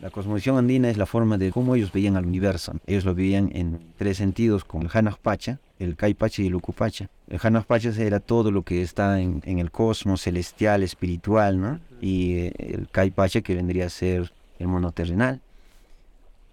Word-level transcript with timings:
La 0.00 0.08
cosmovisión 0.08 0.56
andina 0.56 0.88
es 0.88 0.96
la 0.96 1.04
forma 1.04 1.36
de 1.36 1.52
cómo 1.52 1.74
ellos 1.74 1.92
veían 1.92 2.16
al 2.16 2.24
universo. 2.24 2.72
Ellos 2.86 3.04
lo 3.04 3.14
veían 3.14 3.50
en 3.52 3.92
tres 3.98 4.16
sentidos, 4.16 4.64
con 4.64 4.82
el 4.82 5.14
Pacha, 5.20 5.58
el 5.78 5.94
Pacha 5.94 6.40
y 6.40 6.46
el 6.46 6.54
Ucupacha. 6.54 7.10
El 7.28 7.38
Pacha 7.64 7.90
era 7.98 8.18
todo 8.18 8.50
lo 8.50 8.62
que 8.62 8.80
está 8.80 9.20
en, 9.20 9.42
el 9.44 9.70
cosmos 9.70 10.22
celestial, 10.22 10.82
espiritual, 10.82 11.60
¿no? 11.60 11.80
Y 12.00 12.36
eh, 12.36 12.52
el 12.58 13.12
Pacha 13.12 13.42
que 13.42 13.54
vendría 13.54 13.86
a 13.86 13.90
ser 13.90 14.32
el 14.58 14.68
mundo 14.68 14.90
terrenal. 14.90 15.42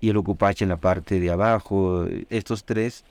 Y 0.02 0.10
el 0.10 0.18
Ucupacha 0.18 0.66
en 0.66 0.70
la 0.70 0.78
parte 0.78 1.22
de 1.22 1.30
abajo. 1.30 2.06
Estos 2.30 2.66
tres 2.66 3.06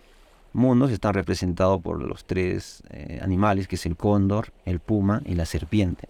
mundos 0.52 0.90
están 0.90 1.14
representados 1.14 1.80
por 1.80 2.02
los 2.02 2.26
tres 2.26 2.82
eh, 2.90 3.20
animales, 3.22 3.68
que 3.68 3.76
es 3.76 3.86
el 3.86 3.96
cóndor, 3.96 4.52
el 4.66 4.80
puma 4.80 5.22
y 5.24 5.34
la 5.34 5.46
serpiente. 5.46 6.08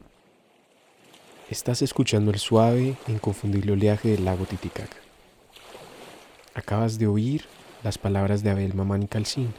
Estás 1.49 1.81
escuchando 1.81 2.33
el 2.33 2.41
suave 2.41 2.97
e 3.07 3.13
inconfundible 3.13 3.71
oleaje 3.71 4.09
del 4.09 4.25
lago 4.25 4.47
Titicaca. 4.47 4.97
Acabas 6.55 6.99
de 6.99 7.07
oír 7.07 7.45
las 7.85 7.99
palabras 7.99 8.43
de 8.43 8.51
Abel 8.51 8.75
Mamani 8.75 9.07
Calcín, 9.07 9.55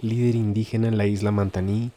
líder 0.00 0.36
indígena 0.36 0.86
en 0.86 0.96
la 0.96 1.06
isla 1.06 1.32
Mantaní 1.32 1.90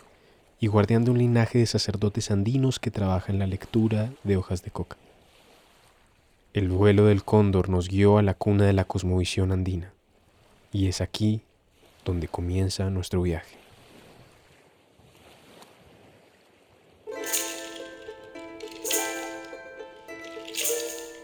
y 0.59 0.65
guardián 0.65 1.05
de 1.05 1.11
un 1.11 1.19
linaje 1.19 1.59
de 1.59 1.67
sacerdotes 1.67 2.31
andinos 2.31 2.79
que 2.79 2.89
trabaja 2.89 3.31
en 3.31 3.37
la 3.37 3.45
lectura 3.45 4.11
de 4.23 4.37
hojas 4.37 4.63
de 4.63 4.71
coca. 4.71 4.97
El 6.53 6.69
vuelo 6.69 7.05
del 7.05 7.23
cóndor 7.23 7.69
nos 7.69 7.89
guió 7.89 8.17
a 8.17 8.23
la 8.23 8.33
cuna 8.33 8.65
de 8.65 8.73
la 8.73 8.85
cosmovisión 8.85 9.51
andina, 9.51 9.93
y 10.71 10.87
es 10.87 10.99
aquí 10.99 11.41
donde 12.03 12.27
comienza 12.27 12.89
nuestro 12.89 13.21
viaje. 13.21 13.56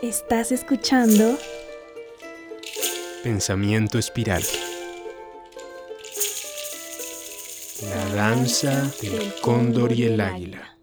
Estás 0.04 0.52
escuchando 0.52 1.38
Pensamiento 3.24 3.98
Espiral. 3.98 4.44
La 7.84 8.14
danza 8.14 8.92
del 9.02 9.34
cóndor 9.42 9.94
y 9.94 10.04
el 10.04 10.20
águila. 10.20 10.78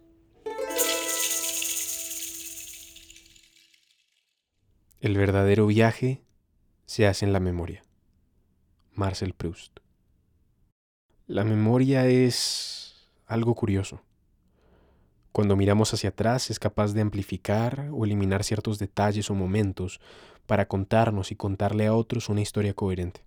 El 5.01 5.17
verdadero 5.17 5.67
viaje 5.67 6.23
se 6.87 7.05
hace 7.05 7.23
en 7.23 7.31
la 7.31 7.39
memoria. 7.39 7.83
Marcel 8.95 9.35
Proust. 9.35 9.81
La 11.27 11.43
memoria 11.43 12.07
es 12.07 13.07
algo 13.27 13.53
curioso. 13.53 14.01
Cuando 15.31 15.55
miramos 15.55 15.93
hacia 15.93 16.09
atrás 16.09 16.49
es 16.49 16.59
capaz 16.59 16.93
de 16.93 17.01
amplificar 17.01 17.89
o 17.93 18.03
eliminar 18.03 18.43
ciertos 18.43 18.79
detalles 18.79 19.29
o 19.29 19.35
momentos 19.35 20.01
para 20.45 20.67
contarnos 20.67 21.31
y 21.31 21.35
contarle 21.35 21.87
a 21.87 21.93
otros 21.93 22.27
una 22.27 22.41
historia 22.41 22.73
coherente. 22.73 23.23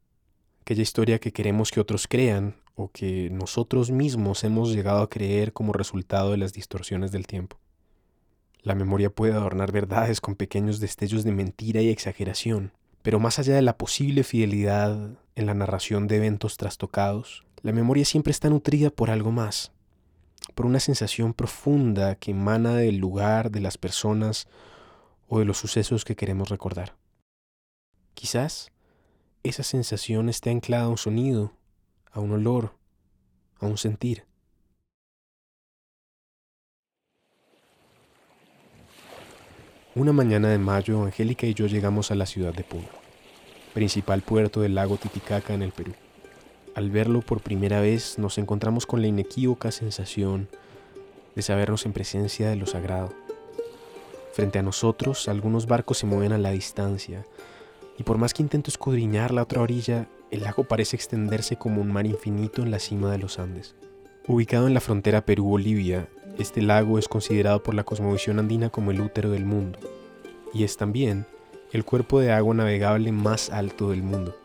Aquella 0.60 0.82
historia 0.82 1.18
que 1.18 1.32
queremos 1.32 1.70
que 1.70 1.80
otros 1.80 2.06
crean 2.06 2.56
o 2.74 2.90
que 2.90 3.30
nosotros 3.30 3.90
mismos 3.90 4.44
hemos 4.44 4.74
llegado 4.74 5.02
a 5.02 5.08
creer 5.08 5.52
como 5.52 5.72
resultado 5.72 6.32
de 6.32 6.36
las 6.36 6.52
distorsiones 6.52 7.12
del 7.12 7.26
tiempo. 7.26 7.58
La 8.62 8.74
memoria 8.74 9.10
puede 9.10 9.34
adornar 9.34 9.72
verdades 9.72 10.20
con 10.20 10.34
pequeños 10.34 10.80
destellos 10.80 11.24
de 11.24 11.32
mentira 11.32 11.80
y 11.80 11.88
exageración, 11.88 12.72
pero 13.02 13.20
más 13.20 13.38
allá 13.38 13.54
de 13.54 13.62
la 13.62 13.78
posible 13.78 14.24
fidelidad 14.24 15.18
en 15.36 15.46
la 15.46 15.54
narración 15.54 16.06
de 16.06 16.16
eventos 16.16 16.56
trastocados, 16.56 17.44
la 17.62 17.72
memoria 17.72 18.04
siempre 18.04 18.30
está 18.30 18.50
nutrida 18.50 18.90
por 18.90 19.10
algo 19.10 19.32
más, 19.32 19.73
por 20.54 20.66
una 20.66 20.80
sensación 20.80 21.34
profunda 21.34 22.16
que 22.16 22.32
emana 22.32 22.74
del 22.74 22.98
lugar, 22.98 23.50
de 23.50 23.60
las 23.60 23.78
personas 23.78 24.46
o 25.28 25.38
de 25.38 25.44
los 25.44 25.58
sucesos 25.58 26.04
que 26.04 26.16
queremos 26.16 26.48
recordar. 26.48 26.96
Quizás 28.14 28.70
esa 29.42 29.62
sensación 29.62 30.28
esté 30.28 30.50
anclada 30.50 30.84
a 30.84 30.88
un 30.88 30.98
sonido, 30.98 31.52
a 32.12 32.20
un 32.20 32.32
olor, 32.32 32.74
a 33.60 33.66
un 33.66 33.78
sentir. 33.78 34.24
Una 39.96 40.12
mañana 40.12 40.48
de 40.48 40.58
mayo, 40.58 41.04
Angélica 41.04 41.46
y 41.46 41.54
yo 41.54 41.66
llegamos 41.66 42.10
a 42.10 42.16
la 42.16 42.26
ciudad 42.26 42.52
de 42.52 42.64
Puno, 42.64 42.88
principal 43.74 44.22
puerto 44.22 44.60
del 44.60 44.74
lago 44.74 44.96
Titicaca 44.96 45.54
en 45.54 45.62
el 45.62 45.72
Perú. 45.72 45.94
Al 46.74 46.90
verlo 46.90 47.20
por 47.20 47.40
primera 47.40 47.80
vez 47.80 48.18
nos 48.18 48.36
encontramos 48.36 48.84
con 48.84 49.00
la 49.00 49.06
inequívoca 49.06 49.70
sensación 49.70 50.48
de 51.36 51.42
sabernos 51.42 51.86
en 51.86 51.92
presencia 51.92 52.48
de 52.48 52.56
lo 52.56 52.66
sagrado. 52.66 53.12
Frente 54.32 54.58
a 54.58 54.62
nosotros 54.62 55.28
algunos 55.28 55.66
barcos 55.66 55.98
se 55.98 56.06
mueven 56.06 56.32
a 56.32 56.38
la 56.38 56.50
distancia 56.50 57.24
y 57.96 58.02
por 58.02 58.18
más 58.18 58.34
que 58.34 58.42
intento 58.42 58.70
escudriñar 58.70 59.30
la 59.30 59.42
otra 59.42 59.62
orilla, 59.62 60.08
el 60.32 60.42
lago 60.42 60.64
parece 60.64 60.96
extenderse 60.96 61.54
como 61.56 61.80
un 61.80 61.92
mar 61.92 62.06
infinito 62.06 62.62
en 62.62 62.72
la 62.72 62.80
cima 62.80 63.12
de 63.12 63.18
los 63.18 63.38
Andes. 63.38 63.76
Ubicado 64.26 64.66
en 64.66 64.74
la 64.74 64.80
frontera 64.80 65.24
Perú-Bolivia, 65.24 66.08
este 66.38 66.60
lago 66.60 66.98
es 66.98 67.06
considerado 67.06 67.62
por 67.62 67.74
la 67.74 67.84
cosmovisión 67.84 68.40
andina 68.40 68.70
como 68.70 68.90
el 68.90 69.00
útero 69.00 69.30
del 69.30 69.44
mundo 69.44 69.78
y 70.52 70.64
es 70.64 70.76
también 70.76 71.24
el 71.72 71.84
cuerpo 71.84 72.18
de 72.18 72.32
agua 72.32 72.54
navegable 72.54 73.12
más 73.12 73.50
alto 73.50 73.90
del 73.90 74.02
mundo. 74.02 74.36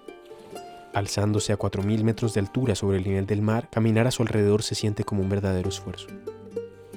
Alzándose 0.94 1.54
a 1.54 1.58
4.000 1.58 2.04
metros 2.04 2.34
de 2.34 2.40
altura 2.40 2.76
sobre 2.76 2.98
el 2.98 3.04
nivel 3.04 3.26
del 3.26 3.42
mar, 3.42 3.70
caminar 3.70 4.08
a 4.08 4.12
su 4.12 4.24
alrededor 4.24 4.64
se 4.64 4.76
siente 4.76 5.04
como 5.04 5.22
un 5.22 5.30
verdadero 5.30 5.70
esfuerzo. 5.70 6.08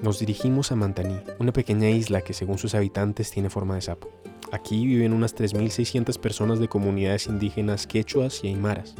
Nos 0.03 0.19
dirigimos 0.19 0.72
a 0.72 0.76
Mantaní, 0.76 1.20
una 1.38 1.53
pequeña 1.53 1.91
isla 1.91 2.22
que 2.22 2.32
según 2.32 2.58
sus 2.58 2.75
habitantes 2.75 3.30
tiene 3.30 3.50
forma 3.50 3.75
de 3.75 3.82
sapo. 3.82 4.10
Aquí 4.50 4.86
viven 4.86 5.12
unas 5.12 5.36
3.600 5.36 6.19
personas 6.19 6.58
de 6.58 6.69
comunidades 6.69 7.26
indígenas 7.26 7.86
quechuas 7.86 8.42
y 8.42 8.48
aymaras. 8.48 8.94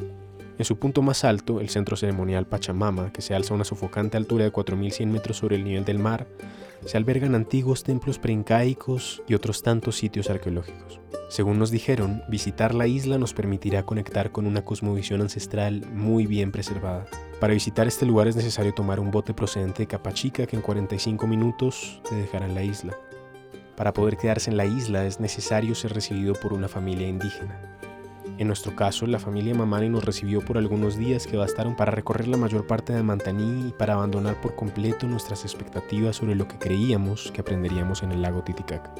En 0.62 0.66
su 0.66 0.78
punto 0.78 1.02
más 1.02 1.24
alto, 1.24 1.58
el 1.58 1.70
centro 1.70 1.96
ceremonial 1.96 2.46
Pachamama, 2.46 3.12
que 3.12 3.20
se 3.20 3.34
alza 3.34 3.52
a 3.52 3.56
una 3.56 3.64
sofocante 3.64 4.16
altura 4.16 4.44
de 4.44 4.52
4.100 4.52 5.06
metros 5.08 5.38
sobre 5.38 5.56
el 5.56 5.64
nivel 5.64 5.84
del 5.84 5.98
mar, 5.98 6.28
se 6.86 6.96
albergan 6.96 7.34
antiguos 7.34 7.82
templos 7.82 8.20
preincaicos 8.20 9.24
y 9.26 9.34
otros 9.34 9.64
tantos 9.64 9.96
sitios 9.96 10.30
arqueológicos. 10.30 11.00
Según 11.28 11.58
nos 11.58 11.72
dijeron, 11.72 12.22
visitar 12.28 12.76
la 12.76 12.86
isla 12.86 13.18
nos 13.18 13.34
permitirá 13.34 13.84
conectar 13.84 14.30
con 14.30 14.46
una 14.46 14.64
cosmovisión 14.64 15.20
ancestral 15.20 15.84
muy 15.90 16.28
bien 16.28 16.52
preservada. 16.52 17.06
Para 17.40 17.54
visitar 17.54 17.88
este 17.88 18.06
lugar 18.06 18.28
es 18.28 18.36
necesario 18.36 18.72
tomar 18.72 19.00
un 19.00 19.10
bote 19.10 19.34
procedente 19.34 19.82
de 19.82 19.88
Capachica 19.88 20.46
que 20.46 20.54
en 20.54 20.62
45 20.62 21.26
minutos 21.26 22.00
te 22.08 22.14
dejará 22.14 22.46
en 22.46 22.54
la 22.54 22.62
isla. 22.62 22.96
Para 23.74 23.92
poder 23.92 24.16
quedarse 24.16 24.48
en 24.48 24.56
la 24.56 24.66
isla 24.66 25.06
es 25.06 25.18
necesario 25.18 25.74
ser 25.74 25.92
recibido 25.92 26.34
por 26.34 26.52
una 26.52 26.68
familia 26.68 27.08
indígena. 27.08 27.58
En 28.38 28.47
nuestro 28.47 28.75
caso, 28.75 29.06
la 29.06 29.19
familia 29.19 29.54
Mamani 29.54 29.88
nos 29.88 30.04
recibió 30.04 30.41
por 30.41 30.56
algunos 30.56 30.97
días 30.97 31.26
que 31.26 31.37
bastaron 31.37 31.76
para 31.76 31.93
recorrer 31.93 32.28
la 32.28 32.37
mayor 32.37 32.66
parte 32.66 32.93
de 32.93 33.03
Mantaní 33.03 33.69
y 33.69 33.72
para 33.72 33.94
abandonar 33.94 34.41
por 34.41 34.54
completo 34.54 35.06
nuestras 35.06 35.44
expectativas 35.44 36.16
sobre 36.16 36.34
lo 36.34 36.48
que 36.48 36.59
creíamos 36.59 37.31
que 37.31 37.42
aprenderíamos 37.42 38.03
en 38.03 38.12
el 38.12 38.22
lago 38.22 38.42
Titicaca. 38.42 38.94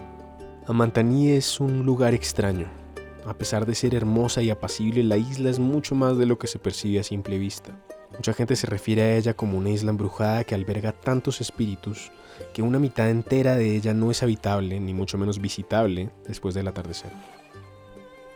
Amantaní 0.67 1.31
es 1.31 1.61
un 1.61 1.85
lugar 1.85 2.15
extraño. 2.15 2.67
A 3.27 3.35
pesar 3.35 3.67
de 3.67 3.75
ser 3.75 3.95
hermosa 3.95 4.43
y 4.43 4.51
apacible, 4.51 5.03
la 5.03 5.17
isla 5.17 5.49
es 5.49 5.59
mucho 5.59 5.95
más 5.95 6.19
de 6.19 6.27
lo 6.27 6.39
que 6.39 6.47
se 6.47 6.59
percibe 6.59 7.01
a 7.01 7.05
simple 7.05 7.39
vista. 7.39 7.73
Mucha 8.13 8.35
gente 8.35 8.55
se 8.57 8.67
refiere 8.67 9.03
a 9.03 9.17
ella 9.17 9.35
como 9.35 9.57
una 9.57 9.71
isla 9.71 9.91
embrujada 9.91 10.45
que 10.45 10.55
alberga 10.55 10.93
tantos 10.93 11.41
espíritus 11.41 12.13
que 12.53 12.63
una 12.63 12.79
mitad 12.79 13.09
entera 13.09 13.57
de 13.57 13.75
ella 13.75 13.95
no 13.95 14.11
es 14.11 14.23
habitable, 14.23 14.79
ni 14.79 14.93
mucho 14.93 15.19
menos 15.19 15.41
visitable, 15.41 16.11
después 16.27 16.55
del 16.55 16.69
atardecer. 16.69 17.11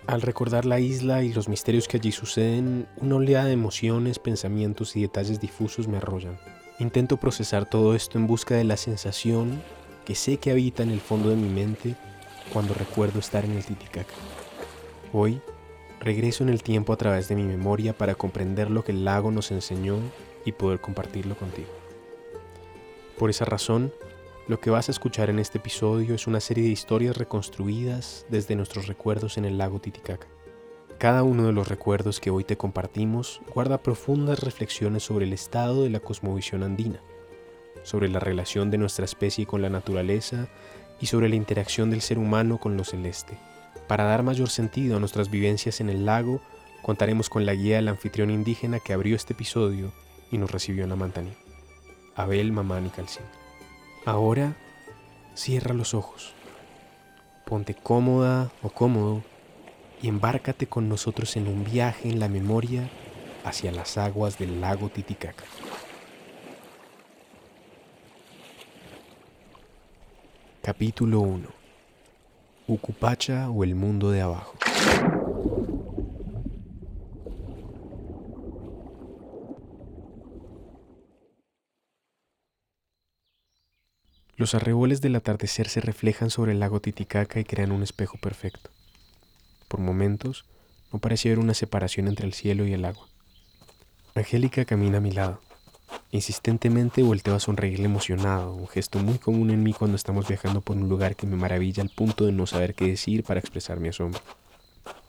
Al 0.07 0.23
recordar 0.23 0.67
la 0.67 0.79
isla 0.79 1.25
y 1.25 1.33
los 1.33 1.49
misterios 1.49 1.89
que 1.89 1.97
allí 1.97 2.13
suceden, 2.13 2.87
una 2.99 3.17
oleada 3.17 3.47
de 3.47 3.53
emociones, 3.53 4.21
pensamientos 4.21 4.95
y 4.95 5.03
detalles 5.03 5.41
difusos 5.41 5.89
me 5.89 5.97
arrollan. 5.97 6.39
Intento 6.79 7.17
procesar 7.17 7.69
todo 7.69 7.93
esto 7.97 8.17
en 8.17 8.29
busca 8.29 8.55
de 8.55 8.63
la 8.63 8.77
sensación 8.77 9.61
que 10.05 10.15
sé 10.15 10.37
que 10.37 10.53
habita 10.53 10.85
en 10.85 10.91
el 10.91 11.01
fondo 11.01 11.31
de 11.31 11.35
mi 11.35 11.49
mente 11.49 11.97
cuando 12.53 12.73
recuerdo 12.73 13.19
estar 13.19 13.45
en 13.45 13.53
el 13.53 13.65
Titicaca. 13.65 14.15
Hoy 15.13 15.41
regreso 15.99 16.45
en 16.45 16.51
el 16.51 16.63
tiempo 16.63 16.93
a 16.93 16.97
través 16.97 17.27
de 17.27 17.35
mi 17.35 17.43
memoria 17.43 17.93
para 17.93 18.15
comprender 18.15 18.71
lo 18.71 18.85
que 18.85 18.93
el 18.93 19.05
lago 19.05 19.33
nos 19.33 19.51
enseñó 19.51 19.99
y 20.45 20.53
poder 20.53 20.81
compartirlo 20.81 21.35
contigo. 21.37 21.69
Por 23.19 23.31
esa 23.31 23.45
razón, 23.45 23.93
lo 24.49 24.61
que 24.61 24.71
vas 24.71 24.89
a 24.89 24.93
escuchar 24.93 25.29
en 25.29 25.41
este 25.41 25.59
episodio 25.59 26.15
es 26.15 26.29
una 26.29 26.39
serie 26.39 26.65
de 26.65 26.71
historias 26.71 27.17
reconstruidas 27.17 28.27
desde 28.29 28.55
nuestros 28.55 28.87
recuerdos 28.87 29.39
en 29.39 29.45
el 29.45 29.59
lago 29.59 29.81
Titicaca. 29.81 30.29
Cada 30.99 31.25
uno 31.25 31.47
de 31.47 31.53
los 31.53 31.67
recuerdos 31.67 32.21
que 32.21 32.31
hoy 32.31 32.45
te 32.45 32.57
compartimos 32.57 33.41
guarda 33.53 33.83
profundas 33.83 34.41
reflexiones 34.41 35.03
sobre 35.03 35.27
el 35.27 35.33
estado 35.33 35.83
de 35.83 35.91
la 35.91 35.99
cosmovisión 35.99 36.63
andina, 36.63 37.01
sobre 37.83 38.09
la 38.09 38.21
relación 38.21 38.71
de 38.71 38.79
nuestra 38.79 39.05
especie 39.05 39.47
con 39.47 39.63
la 39.63 39.69
naturaleza 39.69 40.49
y 41.01 41.07
sobre 41.07 41.29
la 41.29 41.37
interacción 41.37 41.91
del 41.91 42.01
ser 42.01 42.19
humano 42.19 42.59
con 42.59 42.77
lo 42.77 42.85
celeste. 42.85 43.37
Para 43.89 44.05
dar 44.05 44.23
mayor 44.23 44.49
sentido 44.49 44.97
a 44.97 45.01
nuestras 45.01 45.29
vivencias 45.29 45.81
en 45.81 45.91
el 45.91 46.07
lago, 46.07 46.41
contaremos 46.83 47.29
con 47.29 47.47
la 47.47 47.55
guía 47.55 47.77
del 47.77 47.89
anfitrión 47.89 48.31
indígena 48.31 48.79
que 48.79 48.93
abrió 48.93 49.17
este 49.17 49.33
episodio 49.33 49.93
y 50.31 50.39
nos 50.39 50.53
recibió 50.53 50.85
en 50.85 50.93
Amantani, 50.93 51.33
Abel 52.15 52.53
Mamani 52.53 52.91
Calcín. 52.91 53.25
Ahora, 54.07 54.55
cierra 55.35 55.75
los 55.75 55.93
ojos. 55.93 56.33
Ponte 57.45 57.75
cómoda 57.75 58.53
o 58.63 58.71
cómodo 58.71 59.25
y 60.01 60.07
embárcate 60.07 60.69
con 60.69 60.89
nosotros 60.89 61.37
en 61.37 61.49
un 61.49 61.65
viaje 61.65 62.09
en 62.09 62.21
la 62.21 62.29
memoria 62.29 62.89
hacia 63.45 63.73
las 63.73 63.99
aguas 63.99 64.39
del 64.39 64.61
lago 64.61 64.91
Titicaca. 64.91 65.43
Capítulo 70.63 71.19
1 71.19 71.49
Ucupacha 72.69 73.51
o 73.51 73.65
el 73.65 73.75
mundo 73.75 74.13
de 74.13 74.23
abajo. 74.23 74.55
Los 84.39 84.55
arreboles 84.55 85.01
del 85.01 85.17
atardecer 85.17 85.67
se 85.71 85.81
reflejan 85.81 86.29
sobre 86.29 86.53
el 86.53 86.61
lago 86.61 86.81
Titicaca 86.81 87.41
y 87.41 87.45
crean 87.45 87.73
un 87.73 87.83
espejo 87.83 88.19
perfecto. 88.19 88.69
Por 89.67 89.81
momentos, 89.81 90.45
no 90.93 90.99
parecía 90.99 91.31
haber 91.31 91.43
una 91.43 91.55
separación 91.55 92.07
entre 92.07 92.27
el 92.27 92.35
cielo 92.35 92.67
y 92.67 92.75
el 92.75 92.85
agua. 92.85 93.09
Angélica 94.15 94.67
camina 94.67 94.99
a 94.99 95.01
mi 95.01 95.11
lado. 95.11 95.41
Insistentemente 96.11 97.03
volteo 97.03 97.35
a 97.35 97.41
sonreírle 97.41 97.87
emocionado, 97.87 98.53
un 98.53 98.69
gesto 98.69 98.99
muy 98.99 99.19
común 99.19 99.51
en 99.51 99.63
mí 99.63 99.73
cuando 99.73 99.97
estamos 99.97 100.29
viajando 100.29 100.61
por 100.61 100.77
un 100.77 100.91
lugar 100.91 101.17
que 101.17 101.27
me 101.27 101.37
maravilla 101.37 101.83
al 101.83 101.89
punto 101.89 102.27
de 102.27 102.33
no 102.33 102.47
saber 102.47 102.75
qué 102.75 102.87
decir 102.89 103.25
para 103.25 103.41
expresar 103.41 103.81
mi 103.81 103.89
asombro. 103.89 104.21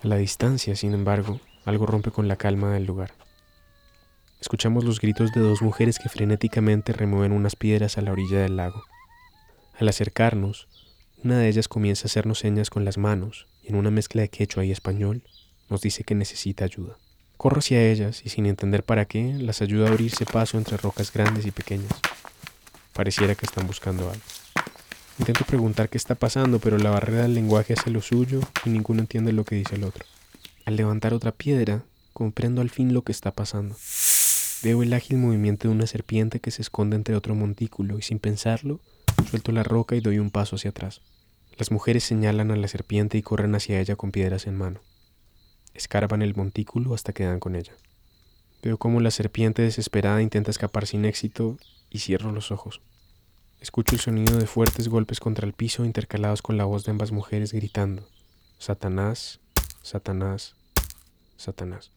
A 0.04 0.08
la 0.08 0.16
distancia, 0.16 0.74
sin 0.78 0.94
embargo, 0.94 1.42
algo 1.66 1.86
rompe 1.86 2.12
con 2.12 2.30
la 2.30 2.38
calma 2.38 2.72
del 2.72 2.86
lugar. 2.86 3.12
Escuchamos 4.40 4.86
los 4.86 5.02
gritos 5.02 5.34
de 5.34 5.42
dos 5.42 5.62
mujeres 5.62 6.00
que 6.00 6.08
frenéticamente 6.08 6.94
remueven 6.94 7.34
unas 7.34 7.58
piedras 7.58 7.98
a 7.98 8.02
la 8.02 8.14
orilla 8.14 8.40
del 8.40 8.56
lago. 8.56 8.84
Al 9.80 9.88
acercarnos, 9.90 10.68
una 11.24 11.38
de 11.38 11.48
ellas 11.48 11.68
comienza 11.68 12.06
a 12.06 12.08
hacernos 12.08 12.40
señas 12.40 12.72
con 12.72 12.84
las 12.84 12.98
manos 12.98 13.46
y 13.62 13.70
en 13.70 13.76
una 13.76 13.92
mezcla 13.92 14.24
de 14.24 14.30
quechua 14.30 14.66
y 14.66 14.72
español 14.72 15.22
nos 15.70 15.82
dice 15.82 16.04
que 16.04 16.16
necesita 16.16 16.66
ayuda. 16.66 16.98
Corro 17.38 17.60
hacia 17.60 17.88
ellas 17.88 18.24
y 18.26 18.30
sin 18.30 18.48
entender 18.48 18.84
para 18.84 19.06
qué, 19.06 19.36
las 19.38 19.62
ayudo 19.62 19.86
a 19.86 19.90
abrirse 19.90 20.26
paso 20.26 20.58
entre 20.58 20.78
rocas 20.78 21.14
grandes 21.14 21.46
y 21.46 21.52
pequeñas. 21.52 21.92
Pareciera 22.94 23.36
que 23.36 23.46
están 23.46 23.68
buscando 23.68 24.10
algo. 24.10 24.24
Intento 25.20 25.46
preguntar 25.46 25.90
qué 25.90 26.00
está 26.00 26.16
pasando, 26.16 26.58
pero 26.58 26.80
la 26.80 26.90
barrera 26.90 27.22
del 27.22 27.36
lenguaje 27.36 27.74
hace 27.74 27.92
lo 27.92 28.02
suyo 28.02 28.40
y 28.66 28.72
ninguno 28.72 29.02
entiende 29.02 29.32
lo 29.32 29.46
que 29.46 29.58
dice 29.58 29.76
el 29.76 29.84
otro. 29.84 30.04
Al 30.66 30.76
levantar 30.76 31.14
otra 31.14 31.32
piedra, 31.32 31.84
comprendo 32.14 32.62
al 32.62 32.72
fin 32.72 32.96
lo 32.96 33.04
que 33.04 33.12
está 33.12 33.32
pasando. 33.32 33.76
Veo 34.64 34.82
el 34.82 34.94
ágil 34.94 35.18
movimiento 35.18 35.68
de 35.68 35.76
una 35.76 35.86
serpiente 35.86 36.40
que 36.40 36.50
se 36.50 36.64
esconde 36.64 36.96
entre 36.96 37.16
otro 37.16 37.36
montículo 37.36 38.00
y 38.00 38.02
sin 38.02 38.18
pensarlo, 38.18 38.80
Suelto 39.30 39.52
la 39.52 39.64
roca 39.64 39.96
y 39.96 40.02
doy 40.02 40.20
un 40.20 40.30
paso 40.30 40.56
hacia 40.56 40.70
atrás. 40.70 41.02
Las 41.58 41.72
mujeres 41.72 42.04
señalan 42.04 42.52
a 42.52 42.56
la 42.56 42.68
serpiente 42.68 43.18
y 43.18 43.24
corren 43.24 43.56
hacia 43.56 43.80
ella 43.80 43.96
con 43.96 44.12
piedras 44.12 44.48
en 44.48 44.58
mano. 44.58 44.82
Escarban 45.74 46.22
el 46.22 46.36
montículo 46.36 46.94
hasta 46.94 47.14
que 47.14 47.26
dan 47.26 47.40
con 47.40 47.56
ella. 47.56 47.74
Veo 48.62 48.78
cómo 48.78 49.02
la 49.02 49.12
serpiente 49.12 49.62
desesperada 49.62 50.22
intenta 50.22 50.52
escapar 50.52 50.88
sin 50.88 51.06
éxito 51.06 51.58
y 51.90 52.00
cierro 52.00 52.32
los 52.32 52.52
ojos. 52.52 52.82
Escucho 53.60 53.96
el 53.96 54.02
sonido 54.02 54.38
de 54.38 54.46
fuertes 54.46 54.88
golpes 54.88 55.20
contra 55.20 55.48
el 55.48 55.54
piso 55.54 55.84
intercalados 55.84 56.42
con 56.42 56.58
la 56.58 56.66
voz 56.66 56.86
de 56.86 56.92
ambas 56.92 57.12
mujeres 57.12 57.54
gritando, 57.54 58.08
Satanás, 58.60 59.40
Satanás, 59.82 60.56
Satanás. 61.38 61.92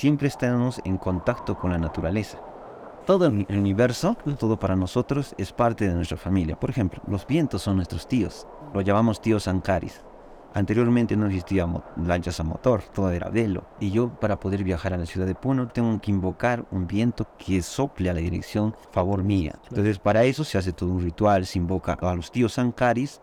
Siempre 0.00 0.28
estamos 0.28 0.80
en 0.86 0.96
contacto 0.96 1.58
con 1.58 1.72
la 1.72 1.76
naturaleza. 1.76 2.38
Todo 3.04 3.26
el 3.26 3.46
universo, 3.50 4.16
todo 4.38 4.58
para 4.58 4.74
nosotros 4.74 5.34
es 5.36 5.52
parte 5.52 5.86
de 5.86 5.92
nuestra 5.92 6.16
familia. 6.16 6.58
Por 6.58 6.70
ejemplo, 6.70 7.02
los 7.06 7.26
vientos 7.26 7.60
son 7.60 7.76
nuestros 7.76 8.08
tíos. 8.08 8.46
Los 8.72 8.82
llamamos 8.82 9.20
tíos 9.20 9.46
Ancaris. 9.46 10.00
Anteriormente 10.54 11.18
no 11.18 11.26
existía 11.26 11.68
lanchas 11.98 12.40
a 12.40 12.44
motor, 12.44 12.82
todo 12.94 13.10
era 13.10 13.28
velo. 13.28 13.66
Y 13.78 13.90
yo 13.90 14.08
para 14.08 14.40
poder 14.40 14.64
viajar 14.64 14.94
a 14.94 14.96
la 14.96 15.04
ciudad 15.04 15.26
de 15.26 15.34
Puno 15.34 15.68
tengo 15.68 16.00
que 16.00 16.10
invocar 16.10 16.64
un 16.70 16.86
viento 16.86 17.26
que 17.36 17.60
sople 17.60 18.08
a 18.08 18.14
la 18.14 18.20
dirección 18.20 18.74
favor 18.92 19.22
mía. 19.22 19.58
Entonces 19.68 19.98
para 19.98 20.24
eso 20.24 20.44
se 20.44 20.56
hace 20.56 20.72
todo 20.72 20.88
un 20.88 21.02
ritual, 21.02 21.44
se 21.44 21.58
invoca 21.58 21.98
a 22.00 22.14
los 22.14 22.30
tíos 22.30 22.58
Ancaris. 22.58 23.20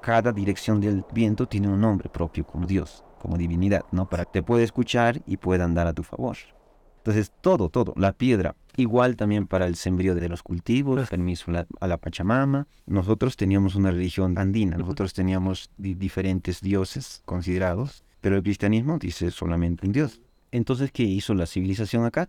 Cada 0.00 0.30
dirección 0.30 0.80
del 0.80 1.04
viento 1.12 1.48
tiene 1.48 1.66
un 1.66 1.80
nombre 1.80 2.08
propio 2.08 2.46
como 2.46 2.68
Dios 2.68 3.02
como 3.20 3.36
divinidad, 3.36 3.84
¿no? 3.92 4.08
Para 4.08 4.24
que 4.24 4.32
te 4.32 4.42
pueda 4.42 4.64
escuchar 4.64 5.22
y 5.26 5.36
pueda 5.36 5.64
andar 5.64 5.86
a 5.86 5.92
tu 5.92 6.02
favor. 6.02 6.36
Entonces, 6.98 7.32
todo, 7.40 7.70
todo, 7.70 7.94
la 7.96 8.12
piedra, 8.12 8.56
igual 8.76 9.16
también 9.16 9.46
para 9.46 9.66
el 9.66 9.76
sembrío 9.76 10.14
de 10.14 10.28
los 10.28 10.42
cultivos, 10.42 11.08
permiso 11.08 11.50
a 11.80 11.86
la 11.86 11.96
Pachamama. 11.96 12.66
Nosotros 12.86 13.36
teníamos 13.36 13.74
una 13.74 13.90
religión 13.90 14.36
andina, 14.36 14.76
nosotros 14.76 15.14
teníamos 15.14 15.70
diferentes 15.78 16.60
dioses 16.60 17.22
considerados, 17.24 18.04
pero 18.20 18.36
el 18.36 18.42
cristianismo 18.42 18.98
dice 18.98 19.30
solamente 19.30 19.86
un 19.86 19.92
dios. 19.92 20.20
Entonces, 20.50 20.92
¿qué 20.92 21.04
hizo 21.04 21.32
la 21.34 21.46
civilización 21.46 22.04
acá? 22.04 22.28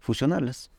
Fusionarlas. 0.00 0.70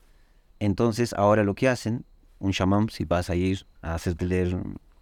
Entonces, 0.59 1.13
ahora 1.13 1.43
lo 1.43 1.55
que 1.55 1.67
hacen, 1.67 2.05
un 2.37 2.51
chamán, 2.51 2.89
si 2.89 3.05
vas 3.05 3.31
a 3.31 3.35
ir 3.35 3.65
a 3.81 3.95
hacerte 3.95 4.27
leer 4.27 4.55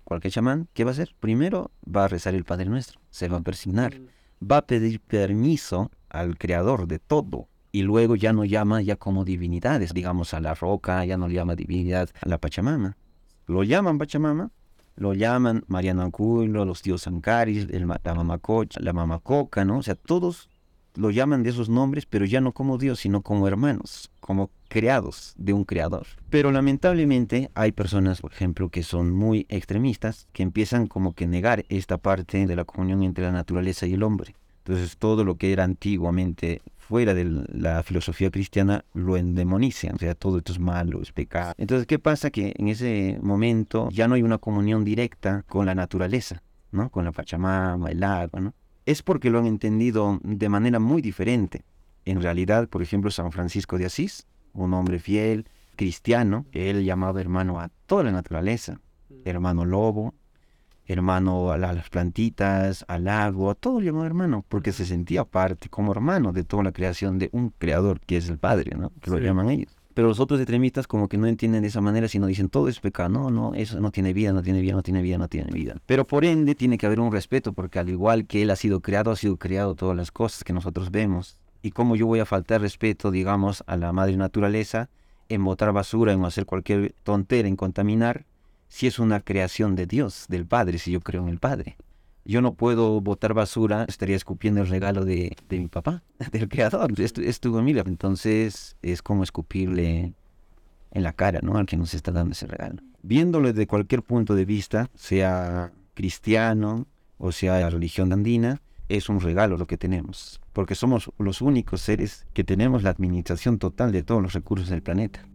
cualquier 0.06 0.32
chamán, 0.32 0.70
¿qué 0.74 0.86
va 0.86 0.92
a 0.92 0.94
hacer? 0.94 1.14
Primero 1.20 1.72
va 1.84 2.06
a 2.06 2.08
rezar 2.08 2.36
el 2.36 2.46
Padre 2.46 2.66
Nuestro, 2.66 3.02
se 3.10 3.28
va 3.28 3.38
a 3.38 3.42
persignar 3.42 4.00
va 4.42 4.58
a 4.58 4.66
pedir 4.66 5.00
permiso 5.00 5.92
al 6.10 6.38
creador 6.38 6.88
de 6.88 7.00
todo 7.00 7.48
y 7.72 7.84
luego 7.84 8.16
ya 8.16 8.34
no 8.34 8.46
llama 8.46 8.82
ya 8.82 8.96
como 8.96 9.26
divinidades, 9.26 9.94
digamos 9.94 10.34
a 10.34 10.40
la 10.40 10.56
roca, 10.56 11.06
ya 11.06 11.18
no 11.18 11.28
le 11.28 11.36
llama 11.36 11.56
divinidad 11.56 12.10
a 12.22 12.28
la 12.28 12.38
Pachamama. 12.40 12.98
Lo 13.46 13.64
llaman 13.64 13.98
Pachamama, 13.98 14.52
lo 14.96 15.14
llaman 15.14 15.64
Mariano 15.68 16.02
Anculo, 16.02 16.66
los 16.66 16.82
tíos 16.82 17.08
Ancaris, 17.08 17.68
la 17.72 18.14
Mamacocha, 18.16 18.80
la 18.82 18.94
Mamacoca, 18.94 19.66
¿no? 19.66 19.78
O 19.80 19.84
sea, 19.84 19.96
todos 19.96 20.50
lo 20.96 21.12
llaman 21.12 21.44
de 21.44 21.52
esos 21.52 21.70
nombres, 21.70 22.06
pero 22.06 22.26
ya 22.26 22.42
no 22.42 22.52
como 22.52 22.78
Dios, 22.78 23.00
sino 23.00 23.22
como 23.22 23.48
hermanos, 23.48 24.12
como 24.30 24.52
creados 24.68 25.34
de 25.40 25.54
un 25.54 25.64
creador. 25.64 26.06
Pero 26.30 26.52
lamentablemente 26.52 27.50
hay 27.56 27.72
personas, 27.72 28.22
por 28.22 28.32
ejemplo, 28.32 28.70
que 28.70 28.84
son 28.84 29.10
muy 29.10 29.48
extremistas, 29.50 30.28
que 30.34 30.44
empiezan 30.44 30.86
como 30.86 31.14
que 31.14 31.26
negar 31.26 31.66
esta 31.68 31.98
parte 31.98 32.46
de 32.46 32.56
la 32.56 32.64
comunión 32.64 33.02
entre 33.02 33.24
la 33.24 33.32
naturaleza 33.32 33.88
y 33.88 33.96
el 33.96 34.04
hombre. 34.04 34.36
Entonces 34.60 34.98
todo 34.98 35.24
lo 35.24 35.38
que 35.38 35.52
era 35.52 35.64
antiguamente 35.64 36.62
fuera 36.78 37.16
de 37.16 37.24
la 37.48 37.82
filosofía 37.82 38.30
cristiana 38.30 38.86
lo 38.94 39.18
endemonizan, 39.18 39.96
o 39.96 39.98
sea, 39.98 40.14
todo 40.14 40.38
esto 40.38 40.52
es 40.52 40.60
malo, 40.60 41.02
es 41.02 41.12
pecado. 41.12 41.56
Entonces, 41.58 41.88
¿qué 41.88 41.98
pasa? 41.98 42.30
Que 42.30 42.54
en 42.56 42.68
ese 42.68 43.18
momento 43.24 43.90
ya 43.92 44.08
no 44.08 44.14
hay 44.14 44.22
una 44.22 44.38
comunión 44.38 44.86
directa 44.86 45.44
con 45.48 45.66
la 45.66 45.74
naturaleza, 45.74 46.44
¿no? 46.72 46.92
Con 46.92 47.04
la 47.04 47.12
Pachamama, 47.12 47.90
el 47.90 48.04
agua, 48.04 48.40
¿no? 48.40 48.54
es 48.90 49.04
porque 49.04 49.30
lo 49.30 49.38
han 49.38 49.46
entendido 49.46 50.20
de 50.24 50.50
manera 50.50 50.80
muy 50.80 51.02
diferente. 51.02 51.64
En 52.10 52.24
realidad, 52.24 52.68
por 52.68 52.82
ejemplo, 52.82 53.12
San 53.12 53.32
Francisco 53.32 53.78
de 53.78 53.86
Asís, 53.86 54.26
un 54.54 54.74
hombre 54.74 54.98
fiel, 54.98 55.46
cristiano, 55.76 56.48
él 56.54 56.84
llamaba 56.84 57.22
hermano 57.22 57.60
a 57.60 57.70
toda 57.86 58.04
la 58.04 58.12
naturaleza, 58.12 58.82
hermano 59.26 59.64
lobo, 59.64 60.16
hermano 60.88 61.52
a 61.52 61.58
las 61.60 61.88
plantitas, 61.92 62.84
al 62.88 63.08
agua, 63.08 63.54
todo 63.54 63.80
llamaba 63.80 64.08
hermano, 64.08 64.44
porque 64.50 64.72
se 64.72 64.88
sentía 64.88 65.24
parte 65.24 65.70
como 65.70 65.92
hermano 65.92 66.34
de 66.34 66.44
toda 66.44 66.64
la 66.64 66.72
creación 66.72 67.20
de 67.20 67.30
un 67.32 67.52
creador 67.52 68.00
que 68.00 68.18
es 68.18 68.28
el 68.28 68.40
Padre, 68.40 68.76
¿no? 68.76 68.92
Que 69.02 69.12
lo 69.12 69.20
llaman 69.20 69.52
ellos. 69.52 69.76
Pero 69.94 70.08
los 70.08 70.20
otros 70.20 70.40
extremistas 70.40 70.88
como 70.88 71.10
que 71.10 71.18
no 71.18 71.28
entienden 71.28 71.62
de 71.62 71.68
esa 71.68 71.80
manera, 71.80 72.08
sino 72.08 72.26
dicen 72.26 72.50
todo 72.50 72.70
es 72.70 72.80
pecado. 72.80 73.10
No, 73.10 73.30
no, 73.30 73.54
eso 73.54 73.80
no 73.80 73.92
tiene 73.92 74.14
vida, 74.14 74.34
no 74.34 74.42
tiene 74.42 74.62
vida, 74.62 74.74
no 74.74 74.82
tiene 74.82 75.04
vida, 75.04 75.20
no 75.20 75.28
tiene 75.28 75.52
vida. 75.52 75.76
Pero 75.86 76.08
por 76.08 76.26
ende 76.26 76.56
tiene 76.56 76.80
que 76.80 76.88
haber 76.88 77.02
un 77.02 77.12
respeto, 77.12 77.54
porque 77.54 77.78
al 77.78 77.90
igual 77.90 78.26
que 78.26 78.42
Él 78.42 78.50
ha 78.50 78.56
sido 78.56 78.80
creado, 78.80 79.12
ha 79.12 79.16
sido 79.16 79.38
creado 79.38 79.76
todas 79.76 79.96
las 79.96 80.12
cosas 80.12 80.44
que 80.44 80.54
nosotros 80.54 80.90
vemos. 80.90 81.38
Y 81.62 81.72
cómo 81.72 81.96
yo 81.96 82.08
voy 82.08 82.20
a 82.20 82.26
faltar 82.26 82.62
respeto, 82.62 83.12
digamos, 83.12 83.64
a 83.68 83.78
la 83.78 83.92
madre 83.92 84.16
naturaleza 84.18 84.90
en 85.28 85.44
botar 85.44 85.72
basura, 85.74 86.14
en 86.14 86.24
hacer 86.26 86.46
cualquier 86.46 86.94
tontera, 87.04 87.48
en 87.48 87.56
contaminar, 87.56 88.26
si 88.68 88.88
es 88.88 89.00
una 89.00 89.20
creación 89.20 89.76
de 89.76 89.86
Dios, 89.86 90.26
del 90.30 90.46
Padre, 90.46 90.78
si 90.78 90.92
yo 90.92 91.02
creo 91.02 91.24
en 91.24 91.30
el 91.30 91.40
Padre 91.40 91.78
yo 92.30 92.42
no 92.42 92.54
puedo 92.54 93.02
botar 93.02 93.34
basura, 93.34 93.86
estaría 93.88 94.16
escupiendo 94.16 94.62
el 94.62 94.68
regalo 94.68 95.04
de, 95.04 95.36
mi 95.50 95.68
papá, 95.68 96.04
del 96.32 96.48
creador, 96.48 96.94
es, 97.02 97.18
es 97.18 97.40
tu 97.40 97.54
familia. 97.54 97.84
Entonces 97.88 98.76
es 98.84 99.02
como 99.02 99.24
escupirle 99.24 100.14
en 100.92 101.04
la 101.04 101.14
cara, 101.14 101.40
¿no? 101.42 101.58
Al 101.58 101.66
que 101.66 101.76
nos 101.76 101.96
está 101.96 102.12
dando 102.12 102.34
ese 102.34 102.46
regalo. 102.46 102.84
Viéndolo 103.02 103.48
desde 103.48 103.66
cualquier 103.66 104.04
punto 104.04 104.36
de 104.36 104.46
vista, 104.46 104.90
sea 104.94 105.72
cristiano 105.96 106.86
o 107.18 107.32
sea 107.32 107.60
la 107.60 107.70
religión 107.70 108.14
andina, 108.14 108.62
es 108.90 109.08
un 109.08 109.22
regalo 109.22 109.56
lo 109.56 109.68
que 109.68 109.78
tenemos, 109.78 110.42
porque 110.52 110.76
somos 110.76 111.12
los 111.20 111.42
únicos 111.42 111.82
seres 111.82 112.26
que 112.34 112.44
tenemos 112.44 112.84
la 112.84 112.90
administración 112.90 113.60
total 113.60 113.92
de 113.92 114.04
todos 114.04 114.22
los 114.22 114.34
recursos 114.34 114.70
del 114.70 114.82
planeta. 114.82 115.26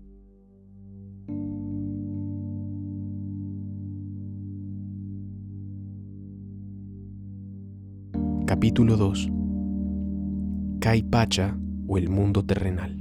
Capítulo 8.47 8.97
2 8.97 9.31
Caipacha 10.81 11.57
o 11.87 11.97
el 11.97 12.11
mundo 12.11 12.45
terrenal. 12.45 12.99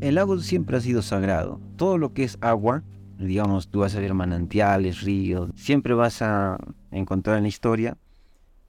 El 0.00 0.16
agua 0.16 0.38
siempre 0.38 0.76
ha 0.76 0.80
sido 0.80 1.02
sagrado. 1.02 1.60
Todo 1.76 1.98
lo 1.98 2.12
que 2.12 2.22
es 2.22 2.38
agua 2.40 2.84
digamos, 3.18 3.68
tú 3.68 3.80
vas 3.80 3.94
a 3.96 4.00
ver 4.00 4.14
manantiales, 4.14 5.02
ríos, 5.02 5.50
siempre 5.56 5.94
vas 5.94 6.22
a 6.22 6.58
encontrar 6.90 7.36
en 7.36 7.42
la 7.42 7.48
historia 7.48 7.96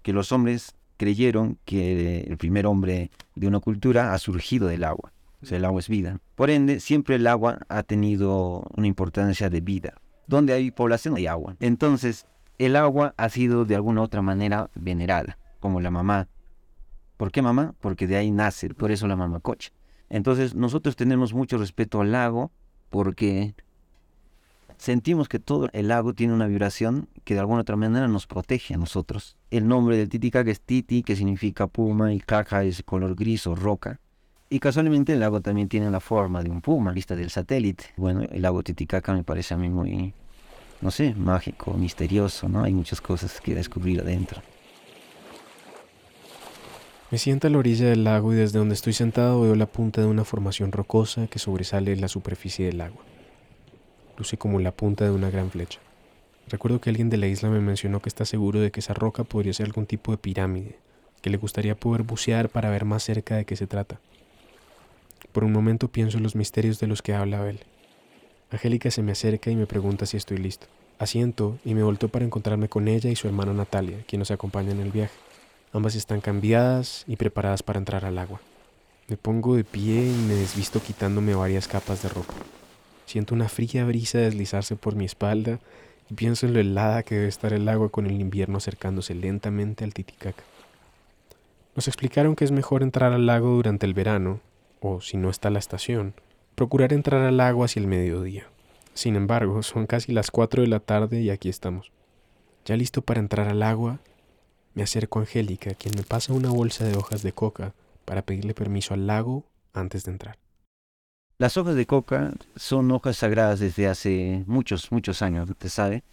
que 0.02 0.14
los 0.14 0.32
hombres 0.32 0.76
creyeron 0.98 1.58
que 1.66 2.22
el 2.22 2.38
primer 2.38 2.66
hombre 2.66 3.12
de 3.36 3.48
una 3.48 3.60
cultura 3.60 4.14
ha 4.14 4.18
surgido 4.18 4.68
del 4.68 4.84
agua. 4.84 5.14
O 5.42 5.46
sea, 5.46 5.58
el 5.58 5.66
agua 5.66 5.80
es 5.80 5.88
vida. 5.88 6.20
Por 6.36 6.50
ende, 6.50 6.80
siempre 6.80 7.16
el 7.16 7.28
agua 7.28 7.60
ha 7.70 7.84
tenido 7.84 8.68
una 8.76 8.88
importancia 8.88 9.50
de 9.50 9.62
vida. 9.62 9.94
Donde 10.28 10.54
hay 10.54 10.72
población 10.72 11.16
hay 11.16 11.28
agua. 11.28 11.56
Entonces, 11.60 12.26
el 12.58 12.76
agua 12.76 13.14
ha 13.18 13.30
sido 13.30 13.64
de 13.64 13.76
alguna 13.76 14.02
otra 14.02 14.22
manera 14.22 14.70
venerada, 14.76 15.38
como 15.60 15.80
la 15.80 15.92
mamá. 15.92 16.28
¿Por 17.16 17.32
qué 17.32 17.42
mamá? 17.42 17.76
Porque 17.80 18.06
de 18.06 18.18
ahí 18.18 18.32
nace, 18.32 18.74
por 18.74 18.92
eso 18.92 19.08
la 19.08 19.16
mamá 19.16 19.40
coche. 19.40 19.72
Entonces, 20.10 20.56
nosotros 20.56 20.96
tenemos 20.96 21.34
mucho 21.34 21.58
respeto 21.58 22.02
al 22.02 22.12
lago 22.12 22.52
porque 22.90 23.56
sentimos 24.80 25.28
que 25.28 25.40
todo 25.40 25.70
el 25.74 25.90
lago 25.90 26.14
tiene 26.14 26.34
una 26.34 26.48
vibración 26.48 27.10
que 27.26 27.36
de 27.36 27.42
alguna 27.42 27.62
otra 27.62 27.76
manera 27.76 28.08
nos 28.08 28.26
protege 28.26 28.74
a 28.74 28.78
nosotros. 28.78 29.36
El 29.52 29.68
nombre 29.68 29.98
del 29.98 30.10
Titicaca 30.10 30.50
es 30.50 30.62
Titi, 30.62 31.04
que 31.04 31.16
significa 31.16 31.68
puma, 31.68 32.14
y 32.14 32.20
caca 32.20 32.64
es 32.64 32.82
color 32.84 33.16
gris 33.16 33.46
o 33.46 33.56
roca. 33.56 34.00
Y 34.50 34.60
casualmente 34.60 35.14
el 35.14 35.20
lago 35.20 35.42
también 35.42 35.68
tiene 35.68 35.92
la 35.92 36.00
forma 36.00 36.42
de 36.42 36.50
un 36.50 36.62
puma, 36.62 36.92
vista 36.92 37.16
del 37.16 37.30
satélite. 37.30 37.86
Bueno, 37.98 38.22
el 38.22 38.42
lago 38.42 38.64
Titicaca 38.64 39.14
me 39.14 39.24
parece 39.24 39.54
a 39.54 39.58
mí 39.58 39.70
muy, 39.70 40.14
no 40.82 40.90
sé, 40.90 41.14
mágico, 41.14 41.74
misterioso, 41.74 42.50
¿no? 42.50 42.64
Hay 42.64 42.74
muchas 42.74 43.02
cosas 43.02 43.42
que 43.42 43.54
descubrir 43.54 44.00
adentro. 44.00 44.42
Me 47.12 47.18
siento 47.18 47.48
a 47.48 47.50
la 47.50 47.58
orilla 47.58 47.90
del 47.90 48.04
lago 48.06 48.34
y 48.34 48.38
desde 48.38 48.60
donde 48.60 48.76
estoy 48.76 48.94
sentado 48.94 49.42
veo 49.42 49.56
la 49.56 49.66
punta 49.66 50.00
de 50.00 50.08
una 50.08 50.24
formación 50.24 50.72
rocosa 50.72 51.28
que 51.28 51.40
sobresale 51.40 51.96
la 51.96 52.08
superficie 52.08 52.68
del 52.68 52.82
agua 52.82 53.04
luce 54.20 54.38
como 54.38 54.60
la 54.60 54.72
punta 54.72 55.06
de 55.06 55.12
una 55.12 55.32
gran 55.32 55.50
flecha. 55.50 55.80
Recuerdo 56.50 56.82
que 56.82 56.90
alguien 56.90 57.10
de 57.10 57.18
la 57.18 57.28
isla 57.28 57.50
me 57.50 57.62
mencionó 57.62 58.02
que 58.02 58.10
está 58.10 58.26
seguro 58.26 58.60
de 58.60 58.70
que 58.70 58.82
esa 58.82 58.94
roca 58.94 59.24
podría 59.24 59.54
ser 59.54 59.68
algún 59.68 59.86
tipo 59.86 60.12
de 60.12 60.18
pirámide, 60.18 60.76
que 61.22 61.30
le 61.30 61.38
gustaría 61.38 61.76
poder 61.76 62.04
bucear 62.04 62.50
para 62.50 62.70
ver 62.70 62.86
más 62.86 63.04
cerca 63.04 63.36
de 63.36 63.46
qué 63.46 63.56
se 63.56 63.68
trata. 63.68 64.00
Por 65.32 65.44
un 65.44 65.52
momento 65.52 65.88
pienso 65.88 66.18
en 66.18 66.24
los 66.24 66.36
misterios 66.36 66.80
de 66.80 66.88
los 66.88 67.02
que 67.02 67.14
habla 67.14 67.48
él. 67.50 67.60
Angélica 68.52 68.92
se 68.92 69.04
me 69.04 69.12
acerca 69.12 69.52
y 69.52 69.56
me 69.56 69.68
pregunta 69.68 70.06
si 70.06 70.18
estoy 70.18 70.38
listo. 70.38 70.68
Asiento 70.98 71.58
y 71.64 71.76
me 71.76 71.84
volto 71.84 72.10
para 72.10 72.26
encontrarme 72.26 72.68
con 72.68 72.88
ella 72.88 73.10
y 73.10 73.16
su 73.16 73.28
hermana 73.28 73.54
Natalia, 73.54 74.04
quien 74.08 74.20
nos 74.20 74.32
acompaña 74.32 74.72
en 74.72 74.82
el 74.82 74.92
viaje. 74.92 75.18
Ambas 75.72 75.96
están 75.96 76.20
cambiadas 76.20 77.06
y 77.08 77.16
preparadas 77.16 77.62
para 77.62 77.80
entrar 77.80 78.06
al 78.06 78.18
agua. 78.18 78.42
Me 79.08 79.18
pongo 79.18 79.56
de 79.56 79.64
pie 79.64 80.08
y 80.08 80.26
me 80.28 80.34
desvisto 80.34 80.82
quitándome 80.82 81.36
varias 81.36 81.68
capas 81.68 82.02
de 82.02 82.10
ropa. 82.10 82.34
Siento 83.10 83.34
una 83.34 83.50
fría 83.50 83.86
brisa 83.86 84.20
deslizarse 84.20 84.76
por 84.76 84.94
mi 84.94 85.04
espalda 85.04 85.58
y 86.12 86.14
pienso 86.14 86.46
en 86.46 86.54
lo 86.54 86.60
helada 86.60 87.02
que 87.02 87.16
debe 87.16 87.28
estar 87.28 87.54
el 87.54 87.68
agua 87.68 87.90
con 87.90 88.06
el 88.06 88.22
invierno 88.22 88.60
acercándose 88.60 89.16
lentamente 89.16 89.84
al 89.84 89.96
Titicaca. 89.96 90.44
Nos 91.76 91.88
explicaron 91.88 92.36
que 92.36 92.46
es 92.46 92.52
mejor 92.52 92.84
entrar 92.84 93.12
al 93.12 93.26
lago 93.26 93.50
durante 93.50 93.88
el 93.88 93.96
verano, 93.96 94.42
o 94.80 95.02
si 95.02 95.18
no 95.18 95.32
está 95.32 95.50
la 95.50 95.58
estación, 95.58 96.14
procurar 96.54 96.94
entrar 96.94 97.22
al 97.22 97.38
lago 97.38 97.64
hacia 97.64 97.80
el 97.80 97.88
mediodía. 97.88 98.46
Sin 98.94 99.16
embargo, 99.16 99.64
son 99.64 99.88
casi 99.88 100.12
las 100.12 100.30
4 100.30 100.62
de 100.62 100.68
la 100.68 100.80
tarde 100.80 101.20
y 101.20 101.32
aquí 101.32 101.50
estamos. 101.50 101.92
Ya 102.64 102.78
listo 102.78 103.02
para 103.02 103.22
entrar 103.22 103.48
al 103.48 103.64
agua, 103.64 103.98
me 104.76 104.84
acerco 104.84 105.18
a 105.18 105.24
Angélica, 105.24 105.74
quien 105.74 105.96
me 105.98 106.04
pasa 106.04 106.32
una 106.32 106.52
bolsa 106.52 106.86
de 106.86 106.96
hojas 106.96 107.24
de 107.24 107.32
coca 107.32 107.74
para 108.06 108.22
pedirle 108.22 108.54
permiso 108.54 108.94
al 108.94 109.08
lago 109.08 109.46
antes 109.74 110.04
de 110.04 110.12
entrar. 110.12 110.49
Las 111.40 111.56
hojas 111.56 111.76
de 111.76 111.86
coca 111.86 112.34
son 112.58 112.92
hojas 112.92 113.16
sagradas 113.16 113.62
desde 113.62 113.88
hace 113.88 114.44
muchos, 114.46 114.92
muchos 114.92 115.22
años, 115.22 115.50
¿te 115.58 115.70
sabe? 115.70 116.04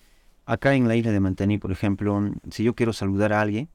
Acá 0.45 0.75
en 0.75 0.87
la 0.87 0.95
isla 0.95 1.11
de 1.11 1.18
Mantaní, 1.18 1.59
por 1.59 1.73
ejemplo, 1.73 2.30
si 2.52 2.62
yo 2.62 2.76
quiero 2.76 2.92
saludar 2.92 3.33
a 3.33 3.40
alguien, 3.40 3.68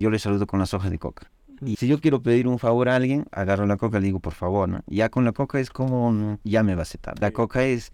yo 0.00 0.08
le 0.08 0.18
saludo 0.18 0.46
con 0.46 0.60
las 0.60 0.72
hojas 0.72 0.90
de 0.90 0.98
coca. 0.98 1.30
Y 1.60 1.76
si 1.76 1.88
yo 1.88 2.00
quiero 2.00 2.22
pedir 2.22 2.48
un 2.48 2.58
favor 2.58 2.88
a 2.88 2.96
alguien, 2.96 3.26
agarro 3.32 3.66
la 3.66 3.76
coca 3.76 3.98
y 3.98 4.00
le 4.00 4.06
digo, 4.06 4.20
por 4.20 4.32
favor, 4.32 4.66
¿no? 4.66 4.80
Ya 4.86 5.10
con 5.10 5.26
la 5.26 5.32
coca 5.32 5.60
es 5.60 5.68
como, 5.68 6.38
ya 6.42 6.62
me 6.62 6.74
va 6.74 6.80
a 6.80 6.82
aceptar. 6.84 7.20
La 7.20 7.32
coca 7.32 7.66
es 7.66 7.92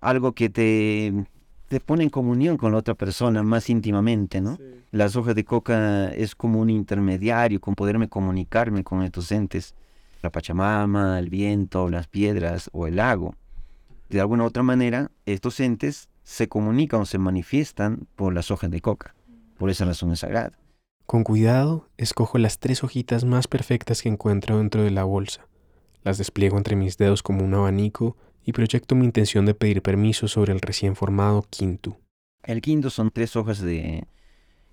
algo 0.00 0.32
que 0.32 0.50
te, 0.50 1.14
te 1.68 1.78
pone 1.78 2.02
en 2.02 2.10
comunión 2.10 2.56
con 2.56 2.72
la 2.72 2.78
otra 2.78 2.94
persona 2.94 3.44
más 3.44 3.70
íntimamente, 3.70 4.40
¿no? 4.40 4.58
Las 4.90 5.14
hojas 5.14 5.36
de 5.36 5.44
coca 5.44 6.08
es 6.08 6.34
como 6.34 6.58
un 6.58 6.70
intermediario 6.70 7.60
con 7.60 7.76
poderme 7.76 8.08
comunicarme 8.08 8.82
con 8.82 9.04
estos 9.04 9.30
entes 9.30 9.76
la 10.22 10.30
Pachamama, 10.30 11.18
el 11.18 11.30
viento, 11.30 11.88
las 11.88 12.06
piedras 12.06 12.70
o 12.72 12.86
el 12.86 12.96
lago. 12.96 13.34
De 14.08 14.20
alguna 14.20 14.44
u 14.44 14.46
otra 14.46 14.62
manera, 14.62 15.10
estos 15.26 15.60
entes 15.60 16.08
se 16.22 16.48
comunican 16.48 17.02
o 17.02 17.06
se 17.06 17.18
manifiestan 17.18 18.06
por 18.16 18.34
las 18.34 18.50
hojas 18.50 18.70
de 18.70 18.80
coca. 18.80 19.14
Por 19.58 19.70
esa 19.70 19.84
razón 19.84 20.12
es 20.12 20.20
sagrada. 20.20 20.58
Con 21.06 21.24
cuidado, 21.24 21.88
escojo 21.96 22.38
las 22.38 22.58
tres 22.58 22.84
hojitas 22.84 23.24
más 23.24 23.48
perfectas 23.48 24.02
que 24.02 24.08
encuentro 24.08 24.58
dentro 24.58 24.82
de 24.82 24.90
la 24.90 25.04
bolsa. 25.04 25.46
Las 26.02 26.18
despliego 26.18 26.56
entre 26.56 26.76
mis 26.76 26.96
dedos 26.98 27.22
como 27.22 27.44
un 27.44 27.54
abanico 27.54 28.16
y 28.44 28.52
proyecto 28.52 28.94
mi 28.94 29.04
intención 29.04 29.44
de 29.44 29.54
pedir 29.54 29.82
permiso 29.82 30.28
sobre 30.28 30.52
el 30.52 30.60
recién 30.60 30.96
formado 30.96 31.44
quinto. 31.50 31.98
El 32.42 32.62
quinto 32.62 32.90
son 32.90 33.10
tres 33.10 33.36
hojas 33.36 33.60
de 33.60 34.06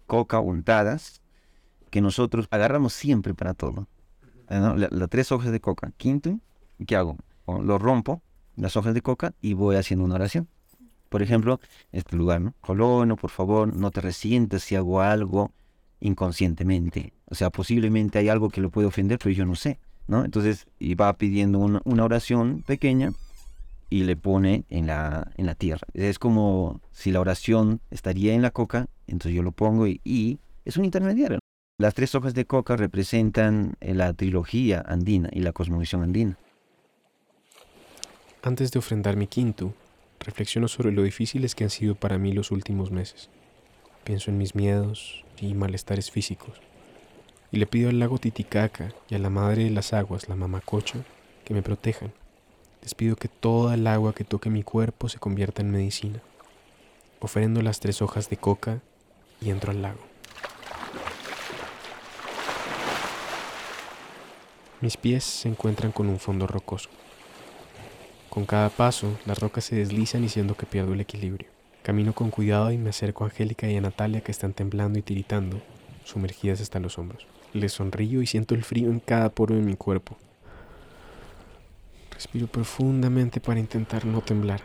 coca 0.05 0.39
untadas 0.39 1.21
que 1.89 2.01
nosotros 2.01 2.47
agarramos 2.49 2.93
siempre 2.93 3.33
para 3.33 3.53
todo. 3.53 3.87
Las 4.47 4.91
la 4.91 5.07
tres 5.07 5.31
hojas 5.31 5.51
de 5.51 5.59
coca. 5.59 5.91
Quinto, 5.97 6.39
¿qué 6.85 6.95
hago? 6.95 7.17
Lo 7.47 7.77
rompo, 7.77 8.21
las 8.55 8.75
hojas 8.77 8.93
de 8.93 9.01
coca, 9.01 9.33
y 9.41 9.53
voy 9.53 9.75
haciendo 9.75 10.05
una 10.05 10.15
oración. 10.15 10.47
Por 11.09 11.21
ejemplo, 11.21 11.59
este 11.91 12.15
lugar, 12.15 12.41
¿no? 12.41 12.53
Colono, 12.61 13.15
por 13.15 13.29
favor, 13.29 13.73
no 13.73 13.91
te 13.91 14.01
resientes 14.01 14.63
si 14.63 14.75
hago 14.75 15.01
algo 15.01 15.51
inconscientemente. 15.99 17.13
O 17.25 17.35
sea, 17.35 17.49
posiblemente 17.49 18.19
hay 18.19 18.29
algo 18.29 18.49
que 18.49 18.61
lo 18.61 18.69
puede 18.69 18.87
ofender, 18.87 19.17
pero 19.17 19.33
yo 19.33 19.45
no 19.45 19.55
sé, 19.55 19.79
¿no? 20.07 20.25
Entonces, 20.25 20.67
y 20.79 20.95
va 20.95 21.13
pidiendo 21.13 21.59
una, 21.59 21.81
una 21.85 22.03
oración 22.03 22.63
pequeña 22.65 23.13
y 23.89 24.03
le 24.03 24.17
pone 24.17 24.65
en 24.69 24.87
la, 24.87 25.31
en 25.37 25.45
la 25.45 25.55
tierra. 25.55 25.87
Es 25.93 26.19
como 26.19 26.81
si 26.91 27.11
la 27.11 27.21
oración 27.21 27.79
estaría 27.89 28.33
en 28.33 28.41
la 28.41 28.51
coca, 28.51 28.87
entonces 29.07 29.33
yo 29.33 29.43
lo 29.43 29.51
pongo 29.51 29.87
y, 29.87 30.01
y 30.03 30.39
es 30.65 30.77
un 30.77 30.85
intermediario. 30.85 31.39
Las 31.79 31.93
tres 31.93 32.15
hojas 32.15 32.33
de 32.33 32.45
coca 32.45 32.75
representan 32.75 33.75
eh, 33.81 33.93
la 33.93 34.11
trilogía 34.13 34.83
andina 34.87 35.29
y 35.31 35.41
la 35.41 35.53
cosmovisión 35.53 36.01
andina. 36.01 36.35
Antes 38.41 38.71
de 38.71 38.79
ofrendar 38.79 39.15
mi 39.15 39.27
quinto, 39.27 39.75
reflexiono 40.19 40.67
sobre 40.69 40.91
lo 40.91 41.03
difíciles 41.03 41.53
que 41.53 41.65
han 41.65 41.69
sido 41.69 41.93
para 41.93 42.17
mí 42.17 42.33
los 42.33 42.49
últimos 42.49 42.89
meses. 42.89 43.29
Pienso 44.05 44.31
en 44.31 44.39
mis 44.39 44.55
miedos 44.55 45.23
y 45.39 45.53
malestares 45.53 46.09
físicos. 46.09 46.59
Y 47.51 47.57
le 47.57 47.67
pido 47.67 47.89
al 47.89 47.99
lago 47.99 48.17
Titicaca 48.17 48.91
y 49.07 49.13
a 49.13 49.19
la 49.19 49.29
madre 49.29 49.65
de 49.65 49.69
las 49.69 49.93
aguas, 49.93 50.29
la 50.29 50.35
mamacocha, 50.35 51.03
que 51.45 51.53
me 51.53 51.61
protejan. 51.61 52.11
Les 52.81 52.95
pido 52.95 53.15
que 53.17 53.27
toda 53.27 53.75
el 53.75 53.85
agua 53.85 54.15
que 54.15 54.23
toque 54.23 54.49
mi 54.49 54.63
cuerpo 54.63 55.09
se 55.09 55.19
convierta 55.19 55.61
en 55.61 55.69
medicina. 55.69 56.21
Ofrendo 57.19 57.61
las 57.61 57.79
tres 57.79 58.01
hojas 58.01 58.31
de 58.31 58.37
coca 58.37 58.81
y 59.41 59.51
entro 59.51 59.69
al 59.69 59.83
lago. 59.83 60.16
Mis 64.79 64.95
pies 64.95 65.23
se 65.23 65.49
encuentran 65.49 65.91
con 65.91 66.07
un 66.07 66.19
fondo 66.19 66.45
rocoso. 66.45 66.89
Con 68.29 68.45
cada 68.45 68.69
paso, 68.69 69.17
las 69.25 69.39
rocas 69.39 69.65
se 69.65 69.75
deslizan 69.75 70.23
y 70.23 70.29
siento 70.29 70.55
que 70.55 70.67
pierdo 70.67 70.93
el 70.93 71.01
equilibrio. 71.01 71.49
Camino 71.81 72.13
con 72.13 72.29
cuidado 72.29 72.71
y 72.71 72.77
me 72.77 72.91
acerco 72.91 73.23
a 73.23 73.27
Angélica 73.27 73.67
y 73.67 73.75
a 73.75 73.81
Natalia 73.81 74.21
que 74.21 74.31
están 74.31 74.53
temblando 74.53 74.99
y 74.99 75.01
tiritando, 75.01 75.59
sumergidas 76.05 76.61
hasta 76.61 76.79
los 76.79 76.99
hombros. 76.99 77.25
Les 77.53 77.73
sonrío 77.73 78.21
y 78.21 78.27
siento 78.27 78.53
el 78.53 78.63
frío 78.63 78.91
en 78.91 78.99
cada 78.99 79.29
poro 79.29 79.55
de 79.55 79.61
mi 79.61 79.75
cuerpo. 79.75 80.15
Respiro 82.11 82.45
profundamente 82.45 83.39
para 83.39 83.59
intentar 83.59 84.05
no 84.05 84.21
temblar. 84.21 84.61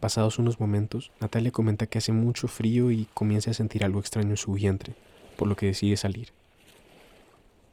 Pasados 0.00 0.38
unos 0.38 0.58
momentos, 0.58 1.12
Natalia 1.20 1.50
comenta 1.50 1.86
que 1.86 1.98
hace 1.98 2.12
mucho 2.12 2.48
frío 2.48 2.90
y 2.90 3.06
comienza 3.12 3.50
a 3.50 3.54
sentir 3.54 3.84
algo 3.84 4.00
extraño 4.00 4.30
en 4.30 4.38
su 4.38 4.54
vientre, 4.54 4.94
por 5.36 5.46
lo 5.46 5.56
que 5.56 5.66
decide 5.66 5.98
salir. 5.98 6.32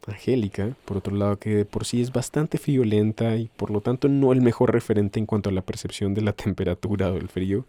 Angélica, 0.08 0.76
por 0.86 0.98
otro 0.98 1.16
lado, 1.16 1.38
que 1.38 1.56
de 1.56 1.66
por 1.66 1.86
sí 1.86 2.02
es 2.02 2.12
bastante 2.12 2.58
friolenta 2.58 3.36
y 3.36 3.50
por 3.56 3.70
lo 3.70 3.82
tanto 3.82 4.08
no 4.08 4.32
el 4.34 4.42
mejor 4.42 4.72
referente 4.72 5.20
en 5.20 5.26
cuanto 5.26 5.50
a 5.50 5.54
la 5.54 5.62
percepción 5.62 6.14
de 6.14 6.22
la 6.22 6.34
temperatura 6.34 7.12
o 7.12 7.18
el 7.18 7.30
frío, 7.30 7.66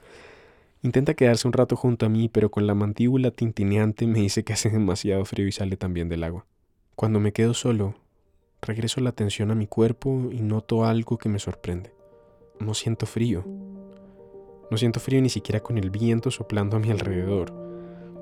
intenta 0.83 1.15
quedarse 1.15 1.47
un 1.47 1.53
rato 1.53 1.77
junto 1.77 2.07
a 2.07 2.09
mí, 2.09 2.29
pero 2.29 2.51
con 2.51 2.67
la 2.67 2.75
mandíbula 2.75 3.31
tintineante 3.31 4.07
me 4.07 4.21
dice 4.21 4.45
que 4.45 4.53
hace 4.53 4.71
demasiado 4.71 5.25
frío 5.25 5.47
y 5.47 5.53
sale 5.53 5.77
también 5.77 6.09
del 6.09 6.25
agua. 6.25 6.47
Cuando 6.97 7.21
me 7.21 7.33
quedo 7.33 7.53
solo, 7.55 7.95
regreso 8.61 9.01
la 9.01 9.11
atención 9.11 9.51
a 9.51 9.55
mi 9.55 9.67
cuerpo 9.67 10.31
y 10.33 10.41
noto 10.41 10.85
algo 10.85 11.19
que 11.19 11.29
me 11.29 11.39
sorprende. 11.39 11.93
No 12.61 12.75
siento 12.75 13.07
frío. 13.07 13.45
No 14.71 14.79
siento 14.79 15.01
frío 15.01 15.21
ni 15.21 15.29
siquiera 15.29 15.61
con 15.61 15.77
el 15.77 15.91
viento 15.91 16.31
soplando 16.31 16.77
a 16.77 16.81
mi 16.81 16.91
alrededor. 16.91 17.53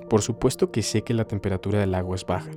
Por 0.09 0.23
supuesto 0.23 0.73
que 0.73 0.83
sé 0.83 1.03
que 1.03 1.15
la 1.15 1.27
temperatura 1.27 1.79
del 1.79 1.95
agua 1.95 2.17
es 2.17 2.27
baja, 2.27 2.51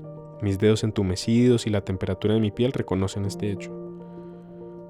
mis 0.44 0.60
dedos 0.60 0.84
entumecidos 0.84 1.66
y 1.66 1.70
la 1.70 1.82
temperatura 1.82 2.34
de 2.34 2.42
mi 2.42 2.52
piel 2.52 2.74
reconocen 2.74 3.26
este 3.26 3.50
hecho. 3.50 3.72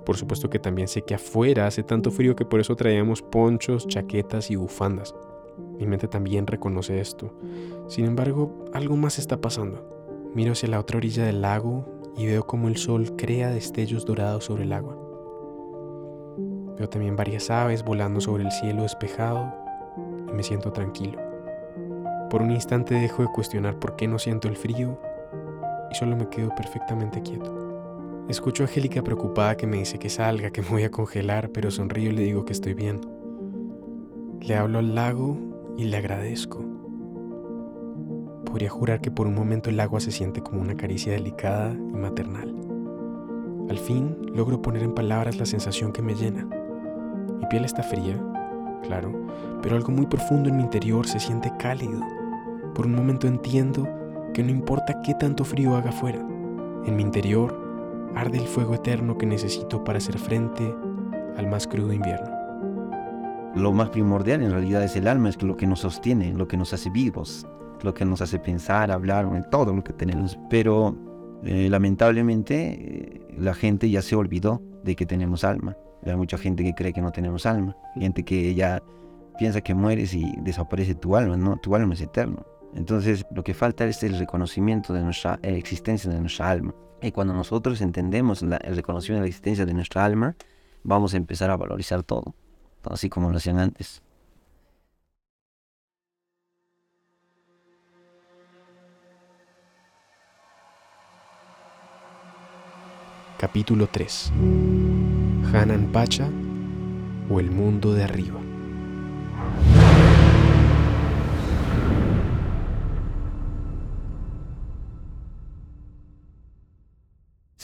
Por 0.05 0.17
supuesto 0.17 0.49
que 0.49 0.59
también 0.59 0.87
sé 0.87 1.03
que 1.03 1.13
afuera 1.13 1.67
hace 1.67 1.83
tanto 1.83 2.11
frío 2.11 2.35
que 2.35 2.43
por 2.43 2.59
eso 2.59 2.75
traíamos 2.75 3.21
ponchos, 3.21 3.87
chaquetas 3.87 4.51
y 4.51 4.55
bufandas. 4.55 5.15
Mi 5.77 5.85
mente 5.85 6.07
también 6.07 6.47
reconoce 6.47 6.99
esto. 6.99 7.33
Sin 7.87 8.05
embargo, 8.05 8.65
algo 8.73 8.97
más 8.97 9.19
está 9.19 9.39
pasando. 9.39 10.31
Miro 10.33 10.53
hacia 10.53 10.69
la 10.69 10.79
otra 10.79 10.97
orilla 10.97 11.23
del 11.23 11.41
lago 11.41 11.85
y 12.17 12.25
veo 12.25 12.45
como 12.45 12.67
el 12.67 12.77
sol 12.77 13.15
crea 13.15 13.49
destellos 13.49 14.05
dorados 14.05 14.45
sobre 14.45 14.63
el 14.63 14.73
agua. 14.73 14.97
Veo 16.77 16.89
también 16.89 17.15
varias 17.15 17.51
aves 17.51 17.83
volando 17.83 18.19
sobre 18.19 18.43
el 18.43 18.51
cielo 18.51 18.81
despejado 18.81 19.53
y 20.27 20.33
me 20.33 20.41
siento 20.41 20.71
tranquilo. 20.71 21.19
Por 22.31 22.41
un 22.41 22.51
instante 22.51 22.95
dejo 22.95 23.21
de 23.21 23.31
cuestionar 23.31 23.77
por 23.77 23.95
qué 23.95 24.07
no 24.07 24.17
siento 24.17 24.47
el 24.47 24.57
frío 24.57 24.99
solo 25.93 26.15
me 26.15 26.29
quedo 26.29 26.53
perfectamente 26.55 27.21
quieto. 27.21 27.63
Escucho 28.29 28.63
a 28.63 28.67
Angélica 28.67 29.03
preocupada 29.03 29.57
que 29.57 29.67
me 29.67 29.77
dice 29.77 29.99
que 29.99 30.09
salga, 30.09 30.51
que 30.51 30.61
me 30.61 30.69
voy 30.69 30.83
a 30.83 30.91
congelar, 30.91 31.49
pero 31.49 31.71
sonrío 31.71 32.09
y 32.09 32.13
le 32.13 32.23
digo 32.23 32.45
que 32.45 32.53
estoy 32.53 32.73
bien. 32.73 33.01
Le 34.39 34.55
hablo 34.55 34.79
al 34.79 34.95
lago 34.95 35.37
y 35.77 35.83
le 35.85 35.97
agradezco. 35.97 36.63
Podría 38.45 38.69
jurar 38.69 39.01
que 39.01 39.11
por 39.11 39.27
un 39.27 39.35
momento 39.35 39.69
el 39.69 39.79
agua 39.79 39.99
se 39.99 40.11
siente 40.11 40.41
como 40.41 40.61
una 40.61 40.75
caricia 40.75 41.11
delicada 41.13 41.73
y 41.73 41.97
maternal. 41.97 42.55
Al 43.69 43.77
fin 43.77 44.15
logro 44.33 44.61
poner 44.61 44.83
en 44.83 44.93
palabras 44.93 45.37
la 45.37 45.45
sensación 45.45 45.91
que 45.91 46.01
me 46.01 46.15
llena. 46.15 46.45
Mi 47.39 47.45
piel 47.47 47.65
está 47.65 47.83
fría, 47.83 48.21
claro, 48.83 49.11
pero 49.61 49.75
algo 49.75 49.91
muy 49.91 50.05
profundo 50.05 50.49
en 50.49 50.57
mi 50.57 50.63
interior 50.63 51.07
se 51.07 51.19
siente 51.19 51.51
cálido. 51.59 51.99
Por 52.73 52.85
un 52.85 52.95
momento 52.95 53.27
entiendo 53.27 53.87
que 54.33 54.43
no 54.43 54.49
importa 54.49 55.01
qué 55.01 55.13
tanto 55.13 55.45
frío 55.45 55.75
haga 55.75 55.89
afuera, 55.89 56.19
en 56.85 56.95
mi 56.95 57.03
interior 57.03 57.63
arde 58.15 58.37
el 58.37 58.47
fuego 58.47 58.75
eterno 58.75 59.17
que 59.17 59.25
necesito 59.25 59.83
para 59.83 59.97
hacer 59.97 60.17
frente 60.17 60.73
al 61.37 61.47
más 61.47 61.67
crudo 61.67 61.93
invierno. 61.93 62.29
Lo 63.55 63.71
más 63.71 63.89
primordial 63.89 64.41
en 64.41 64.51
realidad 64.51 64.83
es 64.83 64.95
el 64.95 65.07
alma, 65.07 65.29
es 65.29 65.41
lo 65.41 65.55
que 65.55 65.67
nos 65.67 65.81
sostiene, 65.81 66.33
lo 66.33 66.47
que 66.47 66.57
nos 66.57 66.73
hace 66.73 66.89
vivos, 66.89 67.45
lo 67.83 67.93
que 67.93 68.05
nos 68.05 68.21
hace 68.21 68.39
pensar, 68.39 68.91
hablar, 68.91 69.27
todo 69.51 69.73
lo 69.73 69.83
que 69.83 69.93
tenemos. 69.93 70.39
Pero 70.49 70.95
eh, 71.43 71.69
lamentablemente 71.69 72.55
eh, 72.55 73.27
la 73.37 73.53
gente 73.53 73.89
ya 73.89 74.01
se 74.01 74.15
olvidó 74.15 74.61
de 74.83 74.95
que 74.95 75.05
tenemos 75.05 75.43
alma. 75.43 75.77
Hay 76.05 76.15
mucha 76.15 76.37
gente 76.37 76.63
que 76.63 76.73
cree 76.73 76.93
que 76.93 77.01
no 77.01 77.11
tenemos 77.11 77.45
alma, 77.45 77.77
gente 77.95 78.23
que 78.23 78.55
ya 78.55 78.81
piensa 79.37 79.61
que 79.61 79.73
mueres 79.73 80.13
y 80.13 80.33
desaparece 80.41 80.95
tu 80.95 81.15
alma, 81.15 81.37
no, 81.37 81.57
tu 81.57 81.75
alma 81.75 81.93
es 81.93 82.01
eterno. 82.01 82.45
Entonces 82.75 83.25
lo 83.31 83.43
que 83.43 83.53
falta 83.53 83.85
es 83.85 84.03
el 84.03 84.17
reconocimiento 84.17 84.93
de 84.93 85.01
nuestra 85.01 85.39
existencia 85.43 86.11
de 86.11 86.19
nuestra 86.19 86.49
alma. 86.49 86.73
Y 87.01 87.11
cuando 87.11 87.33
nosotros 87.33 87.81
entendemos 87.81 88.41
el 88.41 88.75
reconocimiento 88.75 89.21
de 89.21 89.21
la 89.21 89.27
existencia 89.27 89.65
de 89.65 89.73
nuestra 89.73 90.05
alma, 90.05 90.35
vamos 90.83 91.13
a 91.13 91.17
empezar 91.17 91.49
a 91.49 91.57
valorizar 91.57 92.03
todo, 92.03 92.33
así 92.83 93.09
como 93.09 93.29
lo 93.29 93.37
hacían 93.37 93.59
antes. 93.59 94.01
Capítulo 103.37 103.87
3 103.87 104.31
Hanan 105.53 105.91
Pacha 105.91 106.29
o 107.29 107.41
el 107.41 107.51
mundo 107.51 107.93
de 107.93 108.03
arriba. 108.03 108.42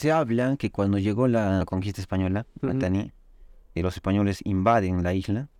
Se 0.00 0.12
habla 0.12 0.56
que 0.56 0.70
cuando 0.70 0.96
llegó 0.96 1.28
la 1.28 1.66
conquista 1.66 2.00
española, 2.00 2.46
y 3.74 3.82
los 3.82 3.96
españoles 3.96 4.40
invaden 4.44 5.02
la 5.02 5.12
isla, 5.12 5.50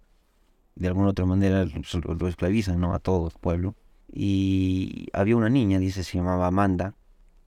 de 0.77 0.89
alguna 0.89 1.09
otra 1.11 1.27
manera 1.27 1.67
lo, 1.67 2.27
esclavizan 2.27 2.81
¿no? 2.81 2.95
a 2.95 3.01
todo 3.01 3.27
el 3.27 3.35
pueblo. 3.39 3.75
Y 4.11 5.09
había 5.13 5.37
una 5.37 5.51
niña, 5.51 5.79
dice, 5.79 6.05
se 6.05 6.17
llamaba 6.17 6.47
Amanda, 6.47 6.95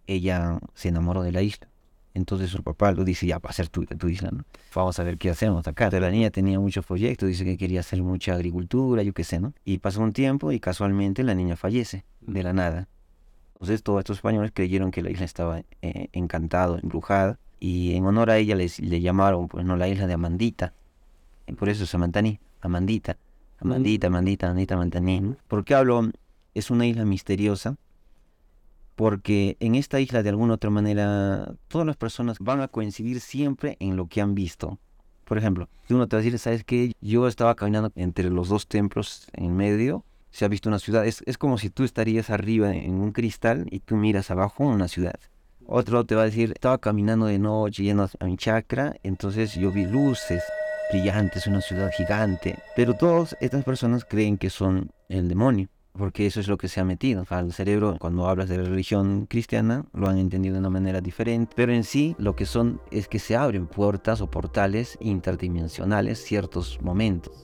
ella 0.06 0.60
se 0.76 0.90
enamoró 0.90 1.24
de 1.24 1.32
la 1.32 1.42
isla. 1.42 1.68
Entonces 2.14 2.52
su 2.52 2.62
papá 2.62 2.92
lo 2.92 3.04
dice, 3.04 3.26
ya, 3.26 3.40
va 3.40 3.50
a 3.50 3.54
ser 3.54 3.70
tu, 3.70 3.86
tu 3.86 4.08
isla, 4.08 4.30
¿no? 4.30 4.46
Vamos 4.76 5.00
a 5.00 5.04
ver 5.04 5.18
qué 5.18 5.32
hacemos 5.32 5.68
acá. 5.68 5.90
la 5.90 6.12
niña 6.12 6.30
tenía 6.30 6.60
muchos 6.60 6.86
proyectos, 6.86 7.28
dice 7.28 7.44
que 7.44 7.58
quería 7.58 7.80
hacer 7.80 8.04
mucha 8.04 8.36
agricultura, 8.36 9.02
yo 9.02 9.14
qué 9.14 9.24
sé, 9.24 9.40
¿no? 9.40 9.56
Y 9.66 9.80
pasó 9.80 10.00
un 10.00 10.14
tiempo 10.14 10.52
y 10.52 10.60
casualmente 10.60 11.24
la 11.24 11.34
niña 11.34 11.56
fallece, 11.56 12.06
de 12.22 12.44
la 12.44 12.54
nada. 12.54 12.88
Entonces 13.64 13.82
todos 13.82 14.00
estos 14.00 14.18
españoles 14.18 14.52
creyeron 14.54 14.92
que 14.92 15.02
la 15.02 15.10
isla 15.10 15.24
estaba 15.24 15.62
eh, 15.82 16.10
encantada, 16.12 16.80
embrujada, 16.84 17.40
y 17.62 17.96
en 17.96 18.06
honor 18.06 18.30
a 18.30 18.38
ella 18.38 18.58
les, 18.58 18.82
le 18.82 19.00
llamaron, 19.00 19.48
pues 19.48 19.64
no, 19.64 19.78
la 19.78 19.88
isla 19.88 20.06
de 20.06 20.12
Amandita. 20.12 20.74
Por 21.58 21.70
eso 21.70 21.86
es 21.86 21.96
Amantaní, 21.96 22.42
Amandita, 22.60 23.16
Amandita, 23.60 24.08
Amandita, 24.08 24.48
Amandita, 24.48 24.76
Amantaní. 24.76 25.36
¿Por 25.48 25.64
qué 25.64 25.76
hablo? 25.76 26.12
Es 26.54 26.72
una 26.72 26.86
isla 26.86 27.06
misteriosa, 27.06 27.78
porque 28.98 29.56
en 29.62 29.76
esta 29.76 30.02
isla 30.02 30.24
de 30.24 30.30
alguna 30.32 30.56
otra 30.56 30.70
manera 30.70 31.56
todas 31.70 31.88
las 31.88 31.96
personas 31.96 32.40
van 32.40 32.60
a 32.60 32.68
coincidir 32.68 33.22
siempre 33.22 33.78
en 33.80 33.96
lo 33.96 34.08
que 34.08 34.20
han 34.20 34.36
visto. 34.36 34.78
Por 35.24 35.38
ejemplo, 35.38 35.70
uno 35.90 36.10
te 36.10 36.18
va 36.18 36.20
a 36.20 36.24
decir, 36.24 36.38
¿sabes 36.38 36.66
qué? 36.66 36.92
Yo 37.00 37.30
estaba 37.30 37.56
caminando 37.56 37.94
entre 37.96 38.30
los 38.30 38.50
dos 38.50 38.68
templos 38.68 39.30
en 39.32 39.56
medio 39.56 40.04
se 40.34 40.44
ha 40.44 40.50
visto 40.50 40.68
una 40.68 40.80
ciudad. 40.80 41.06
Es, 41.06 41.24
es 41.26 41.38
como 41.38 41.58
si 41.58 41.70
tú 41.70 41.84
estarías 41.84 42.30
arriba 42.30 42.76
en 42.76 42.96
un 42.96 43.12
cristal 43.12 43.68
y 43.70 43.80
tú 43.80 43.96
miras 43.96 44.32
abajo 44.32 44.66
una 44.66 44.88
ciudad. 44.88 45.20
Otro 45.66 46.06
te 46.06 46.16
va 46.16 46.24
a 46.24 46.26
decir, 46.26 46.52
estaba 46.52 46.80
caminando 46.80 47.28
de 47.28 47.40
noche 47.40 47.84
yendo 47.84 48.10
a 48.20 48.26
mi 48.26 48.36
chakra, 48.36 48.96
entonces 49.04 49.54
yo 49.54 49.72
vi 49.72 49.86
luces 49.86 50.44
brillantes, 50.92 51.48
una 51.48 51.62
ciudad 51.62 51.92
gigante. 51.96 52.58
Pero 52.76 52.96
todas 52.96 53.38
estas 53.40 53.64
personas 53.64 54.06
creen 54.06 54.38
que 54.38 54.50
son 54.50 54.92
el 55.08 55.30
demonio, 55.30 55.70
porque 55.94 56.26
eso 56.26 56.40
es 56.40 56.48
lo 56.48 56.58
que 56.58 56.68
se 56.68 56.80
ha 56.80 56.84
metido 56.84 57.24
al 57.30 57.54
cerebro. 57.54 57.96
Cuando 58.00 58.28
hablas 58.28 58.50
de 58.50 58.58
religión 58.58 59.28
cristiana, 59.28 59.86
lo 59.94 60.10
han 60.10 60.18
entendido 60.18 60.54
de 60.54 60.60
una 60.60 60.70
manera 60.70 61.00
diferente, 61.00 61.54
pero 61.56 61.72
en 61.72 61.84
sí 61.84 62.16
lo 62.18 62.36
que 62.36 62.46
son 62.46 62.82
es 62.92 63.08
que 63.08 63.20
se 63.20 63.36
abren 63.36 63.68
puertas 63.68 64.20
o 64.20 64.30
portales 64.30 64.98
interdimensionales 65.00 66.24
ciertos 66.24 66.80
momentos. 66.82 67.43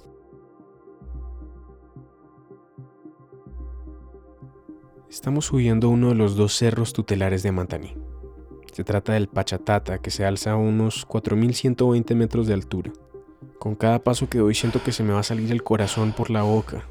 Estamos 5.09 5.45
subiendo 5.45 5.89
uno 5.89 6.09
de 6.09 6.15
los 6.15 6.35
dos 6.35 6.55
cerros 6.55 6.93
tutelares 6.93 7.41
de 7.41 7.51
Mantaní. 7.51 7.95
Se 8.71 8.83
trata 8.83 9.13
del 9.13 9.27
Pachatata, 9.27 9.97
que 9.97 10.11
se 10.11 10.23
alza 10.23 10.51
a 10.51 10.55
unos 10.55 11.07
4.120 11.07 12.13
metros 12.13 12.45
de 12.45 12.53
altura. 12.53 12.93
Con 13.57 13.73
cada 13.73 14.03
paso 14.03 14.29
que 14.29 14.37
doy 14.37 14.53
siento 14.53 14.83
que 14.83 14.91
se 14.91 15.01
me 15.01 15.11
va 15.11 15.21
a 15.21 15.23
salir 15.23 15.51
el 15.51 15.63
corazón 15.63 16.11
por 16.11 16.29
la 16.29 16.43
boca, 16.43 16.85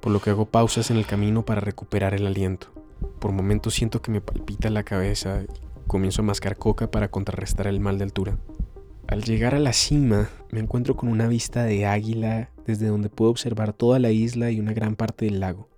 por 0.00 0.10
lo 0.10 0.20
que 0.20 0.30
hago 0.30 0.46
pausas 0.46 0.90
en 0.90 0.96
el 0.96 1.06
camino 1.06 1.44
para 1.44 1.60
recuperar 1.60 2.14
el 2.14 2.26
aliento. 2.26 2.66
Por 3.20 3.30
momentos 3.30 3.74
siento 3.74 4.02
que 4.02 4.10
me 4.10 4.20
palpita 4.20 4.68
la 4.68 4.82
cabeza 4.82 5.42
y 5.42 5.86
comienzo 5.86 6.22
a 6.22 6.24
mascar 6.24 6.56
coca 6.56 6.90
para 6.90 7.12
contrarrestar 7.12 7.68
el 7.68 7.78
mal 7.78 7.96
de 7.96 8.04
altura. 8.04 8.38
Al 9.06 9.22
llegar 9.22 9.54
a 9.54 9.60
la 9.60 9.72
cima, 9.72 10.30
me 10.50 10.58
encuentro 10.58 10.96
con 10.96 11.08
una 11.08 11.28
vista 11.28 11.62
de 11.62 11.86
águila 11.86 12.50
desde 12.66 12.88
donde 12.88 13.08
puedo 13.08 13.30
observar 13.30 13.72
toda 13.72 14.00
la 14.00 14.10
isla 14.10 14.50
y 14.50 14.58
una 14.58 14.72
gran 14.72 14.96
parte 14.96 15.26
del 15.26 15.38
lago. 15.38 15.71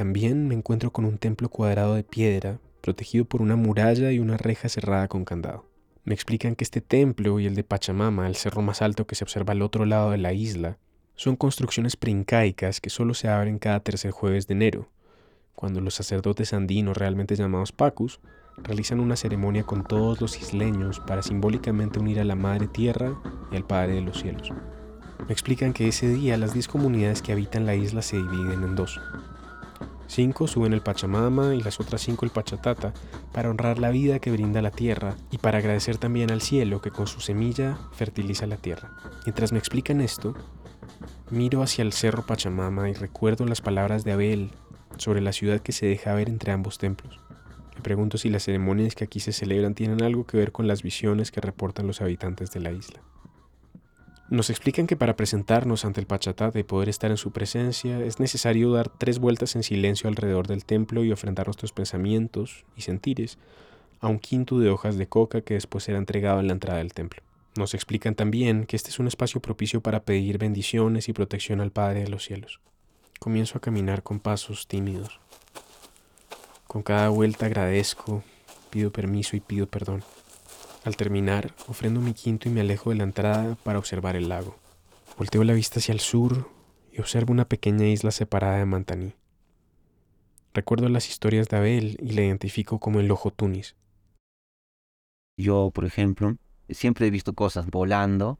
También 0.00 0.48
me 0.48 0.54
encuentro 0.54 0.92
con 0.92 1.04
un 1.04 1.18
templo 1.18 1.50
cuadrado 1.50 1.94
de 1.94 2.04
piedra, 2.04 2.58
protegido 2.80 3.26
por 3.26 3.42
una 3.42 3.54
muralla 3.54 4.10
y 4.12 4.18
una 4.18 4.38
reja 4.38 4.70
cerrada 4.70 5.08
con 5.08 5.26
candado. 5.26 5.66
Me 6.04 6.14
explican 6.14 6.56
que 6.56 6.64
este 6.64 6.80
templo 6.80 7.38
y 7.38 7.44
el 7.44 7.54
de 7.54 7.64
Pachamama, 7.64 8.26
el 8.26 8.34
cerro 8.34 8.62
más 8.62 8.80
alto 8.80 9.06
que 9.06 9.14
se 9.14 9.24
observa 9.24 9.52
al 9.52 9.60
otro 9.60 9.84
lado 9.84 10.10
de 10.10 10.16
la 10.16 10.32
isla, 10.32 10.78
son 11.16 11.36
construcciones 11.36 11.96
preincaicas 11.96 12.80
que 12.80 12.88
solo 12.88 13.12
se 13.12 13.28
abren 13.28 13.58
cada 13.58 13.80
tercer 13.80 14.10
jueves 14.10 14.46
de 14.46 14.54
enero, 14.54 14.88
cuando 15.54 15.82
los 15.82 15.96
sacerdotes 15.96 16.54
andinos, 16.54 16.96
realmente 16.96 17.36
llamados 17.36 17.70
pacus, 17.70 18.20
realizan 18.56 19.00
una 19.00 19.16
ceremonia 19.16 19.64
con 19.64 19.84
todos 19.84 20.18
los 20.22 20.40
isleños 20.40 20.98
para 21.00 21.20
simbólicamente 21.20 21.98
unir 21.98 22.20
a 22.20 22.24
la 22.24 22.36
Madre 22.36 22.68
Tierra 22.68 23.20
y 23.52 23.56
al 23.56 23.66
Padre 23.66 23.96
de 23.96 24.00
los 24.00 24.22
Cielos. 24.22 24.50
Me 25.26 25.32
explican 25.34 25.74
que 25.74 25.88
ese 25.88 26.08
día 26.08 26.38
las 26.38 26.54
diez 26.54 26.68
comunidades 26.68 27.20
que 27.20 27.32
habitan 27.32 27.66
la 27.66 27.74
isla 27.74 28.00
se 28.00 28.16
dividen 28.16 28.62
en 28.62 28.76
dos, 28.76 28.98
Cinco 30.10 30.48
suben 30.48 30.72
el 30.72 30.80
Pachamama 30.80 31.54
y 31.54 31.62
las 31.62 31.78
otras 31.78 32.00
cinco 32.00 32.24
el 32.24 32.32
Pachatata 32.32 32.92
para 33.32 33.48
honrar 33.48 33.78
la 33.78 33.90
vida 33.90 34.18
que 34.18 34.32
brinda 34.32 34.60
la 34.60 34.72
tierra 34.72 35.14
y 35.30 35.38
para 35.38 35.58
agradecer 35.58 35.98
también 35.98 36.32
al 36.32 36.40
cielo 36.40 36.80
que 36.80 36.90
con 36.90 37.06
su 37.06 37.20
semilla 37.20 37.78
fertiliza 37.92 38.48
la 38.48 38.56
tierra. 38.56 38.90
Mientras 39.24 39.52
me 39.52 39.60
explican 39.60 40.00
esto, 40.00 40.34
miro 41.30 41.62
hacia 41.62 41.82
el 41.82 41.92
cerro 41.92 42.26
Pachamama 42.26 42.90
y 42.90 42.94
recuerdo 42.94 43.46
las 43.46 43.60
palabras 43.60 44.02
de 44.02 44.10
Abel 44.10 44.50
sobre 44.96 45.20
la 45.20 45.32
ciudad 45.32 45.60
que 45.60 45.70
se 45.70 45.86
deja 45.86 46.12
ver 46.12 46.28
entre 46.28 46.50
ambos 46.50 46.78
templos. 46.78 47.20
Me 47.76 47.80
pregunto 47.80 48.18
si 48.18 48.30
las 48.30 48.42
ceremonias 48.42 48.96
que 48.96 49.04
aquí 49.04 49.20
se 49.20 49.30
celebran 49.32 49.76
tienen 49.76 50.02
algo 50.02 50.26
que 50.26 50.38
ver 50.38 50.50
con 50.50 50.66
las 50.66 50.82
visiones 50.82 51.30
que 51.30 51.40
reportan 51.40 51.86
los 51.86 52.00
habitantes 52.00 52.50
de 52.50 52.58
la 52.58 52.72
isla. 52.72 53.00
Nos 54.30 54.48
explican 54.48 54.86
que 54.86 54.94
para 54.94 55.16
presentarnos 55.16 55.84
ante 55.84 56.00
el 56.00 56.06
Pachatá 56.06 56.52
y 56.54 56.62
poder 56.62 56.88
estar 56.88 57.10
en 57.10 57.16
su 57.16 57.32
presencia 57.32 57.98
es 57.98 58.20
necesario 58.20 58.70
dar 58.70 58.88
tres 58.88 59.18
vueltas 59.18 59.56
en 59.56 59.64
silencio 59.64 60.08
alrededor 60.08 60.46
del 60.46 60.64
templo 60.64 61.02
y 61.02 61.10
ofrendar 61.10 61.48
nuestros 61.48 61.72
pensamientos 61.72 62.64
y 62.76 62.82
sentires 62.82 63.38
a 63.98 64.06
un 64.06 64.20
quinto 64.20 64.60
de 64.60 64.70
hojas 64.70 64.96
de 64.96 65.08
coca 65.08 65.40
que 65.40 65.54
después 65.54 65.82
será 65.82 65.98
entregado 65.98 66.38
en 66.38 66.46
la 66.46 66.52
entrada 66.52 66.78
del 66.78 66.94
templo. 66.94 67.20
Nos 67.56 67.74
explican 67.74 68.14
también 68.14 68.66
que 68.66 68.76
este 68.76 68.90
es 68.90 69.00
un 69.00 69.08
espacio 69.08 69.42
propicio 69.42 69.80
para 69.80 70.04
pedir 70.04 70.38
bendiciones 70.38 71.08
y 71.08 71.12
protección 71.12 71.60
al 71.60 71.72
Padre 71.72 72.04
de 72.04 72.08
los 72.08 72.22
cielos. 72.22 72.60
Comienzo 73.18 73.58
a 73.58 73.60
caminar 73.60 74.04
con 74.04 74.20
pasos 74.20 74.68
tímidos. 74.68 75.18
Con 76.68 76.84
cada 76.84 77.08
vuelta 77.08 77.46
agradezco, 77.46 78.22
pido 78.70 78.92
permiso 78.92 79.34
y 79.34 79.40
pido 79.40 79.66
perdón. 79.66 80.04
Al 80.82 80.96
terminar, 80.96 81.54
ofrendo 81.68 82.00
mi 82.00 82.14
quinto 82.14 82.48
y 82.48 82.52
me 82.52 82.62
alejo 82.62 82.90
de 82.90 82.96
la 82.96 83.04
entrada 83.04 83.56
para 83.64 83.78
observar 83.78 84.16
el 84.16 84.30
lago. 84.30 84.56
Volteo 85.18 85.44
la 85.44 85.52
vista 85.52 85.78
hacia 85.78 85.92
el 85.92 86.00
sur 86.00 86.48
y 86.90 87.00
observo 87.00 87.32
una 87.32 87.44
pequeña 87.44 87.86
isla 87.86 88.10
separada 88.10 88.56
de 88.56 88.64
Mantaní. 88.64 89.12
Recuerdo 90.54 90.88
las 90.88 91.08
historias 91.08 91.48
de 91.48 91.58
Abel 91.58 91.98
y 92.00 92.12
la 92.12 92.22
identifico 92.22 92.78
como 92.78 93.00
el 93.00 93.10
ojo 93.10 93.30
Tunis. 93.30 93.76
Yo, 95.36 95.70
por 95.74 95.84
ejemplo, 95.84 96.36
siempre 96.70 97.06
he 97.06 97.10
visto 97.10 97.34
cosas 97.34 97.66
volando 97.66 98.38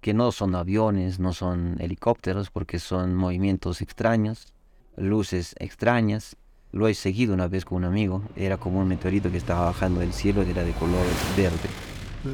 que 0.00 0.12
no 0.12 0.32
son 0.32 0.54
aviones, 0.56 1.20
no 1.20 1.32
son 1.32 1.76
helicópteros, 1.80 2.50
porque 2.50 2.78
son 2.78 3.14
movimientos 3.14 3.80
extraños, 3.80 4.52
luces 4.96 5.54
extrañas. 5.58 6.36
Lo 6.72 6.86
he 6.86 6.94
seguido 6.94 7.34
una 7.34 7.48
vez 7.48 7.64
con 7.64 7.78
un 7.78 7.84
amigo, 7.84 8.22
era 8.36 8.56
como 8.56 8.80
un 8.80 8.88
meteorito 8.88 9.30
que 9.30 9.38
estaba 9.38 9.66
bajando 9.66 10.00
del 10.00 10.12
cielo, 10.12 10.42
era 10.42 10.62
de 10.62 10.72
color 10.72 11.04
verde, 11.36 11.68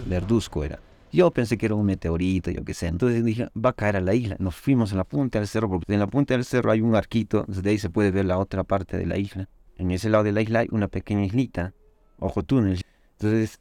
verduzco 0.06 0.62
era. 0.62 0.78
Yo 1.12 1.30
pensé 1.30 1.56
que 1.56 1.66
era 1.66 1.74
un 1.74 1.86
meteorito, 1.86 2.50
yo 2.50 2.62
qué 2.64 2.74
sé. 2.74 2.88
Entonces 2.88 3.24
dije, 3.24 3.48
va 3.56 3.70
a 3.70 3.72
caer 3.72 3.96
a 3.96 4.00
la 4.00 4.14
isla. 4.14 4.36
Nos 4.38 4.54
fuimos 4.54 4.90
en 4.90 4.98
la 4.98 5.04
punta 5.04 5.38
del 5.38 5.48
cerro, 5.48 5.70
porque 5.70 5.94
en 5.94 6.00
la 6.00 6.06
punta 6.06 6.34
del 6.34 6.44
cerro 6.44 6.70
hay 6.70 6.82
un 6.82 6.94
arquito, 6.94 7.44
desde 7.48 7.70
ahí 7.70 7.78
se 7.78 7.88
puede 7.88 8.10
ver 8.10 8.26
la 8.26 8.38
otra 8.38 8.64
parte 8.64 8.98
de 8.98 9.06
la 9.06 9.16
isla. 9.16 9.48
En 9.78 9.90
ese 9.90 10.10
lado 10.10 10.24
de 10.24 10.32
la 10.32 10.42
isla 10.42 10.60
hay 10.60 10.68
una 10.70 10.88
pequeña 10.88 11.24
islita, 11.24 11.72
ojo 12.18 12.42
túnel. 12.42 12.82
Entonces 13.12 13.60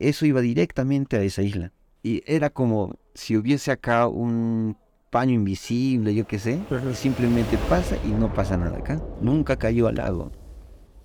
eso 0.00 0.26
iba 0.26 0.40
directamente 0.40 1.16
a 1.16 1.22
esa 1.22 1.42
isla. 1.42 1.72
Y 2.02 2.22
era 2.26 2.50
como 2.50 2.96
si 3.14 3.36
hubiese 3.36 3.70
acá 3.70 4.08
un 4.08 4.76
paño 5.10 5.34
invisible, 5.34 6.14
yo 6.14 6.26
qué 6.26 6.38
sé, 6.38 6.60
simplemente 6.94 7.58
pasa 7.68 7.96
y 8.04 8.08
no 8.08 8.32
pasa 8.32 8.56
nada 8.56 8.78
acá. 8.78 9.02
Nunca 9.20 9.56
cayó 9.56 9.88
al 9.88 9.96
lago. 9.96 10.30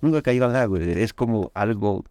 Nunca 0.00 0.22
cayó 0.22 0.44
al 0.44 0.52
lago. 0.52 0.76
Es 0.76 1.12
como 1.12 1.50
algo, 1.54 2.04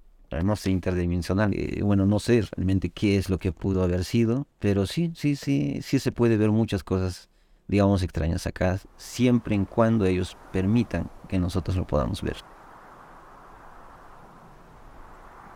no 0.43 0.55
sé, 0.57 0.71
interdimensional. 0.71 1.53
Eh, 1.53 1.81
bueno, 1.83 2.05
no 2.05 2.19
sé 2.19 2.43
realmente 2.51 2.89
qué 2.89 3.17
es 3.17 3.29
lo 3.29 3.37
que 3.37 3.53
pudo 3.53 3.83
haber 3.83 4.03
sido, 4.03 4.45
pero 4.59 4.85
sí, 4.85 5.13
sí, 5.15 5.35
sí, 5.35 5.79
sí 5.81 5.99
se 5.99 6.11
puede 6.11 6.35
ver 6.35 6.51
muchas 6.51 6.83
cosas, 6.83 7.29
digamos, 7.67 8.03
extrañas 8.03 8.45
acá, 8.45 8.79
siempre 8.97 9.55
en 9.55 9.65
cuando 9.65 10.05
ellos 10.05 10.37
permitan 10.51 11.09
que 11.29 11.39
nosotros 11.39 11.77
lo 11.77 11.87
podamos 11.87 12.21
ver. 12.21 12.35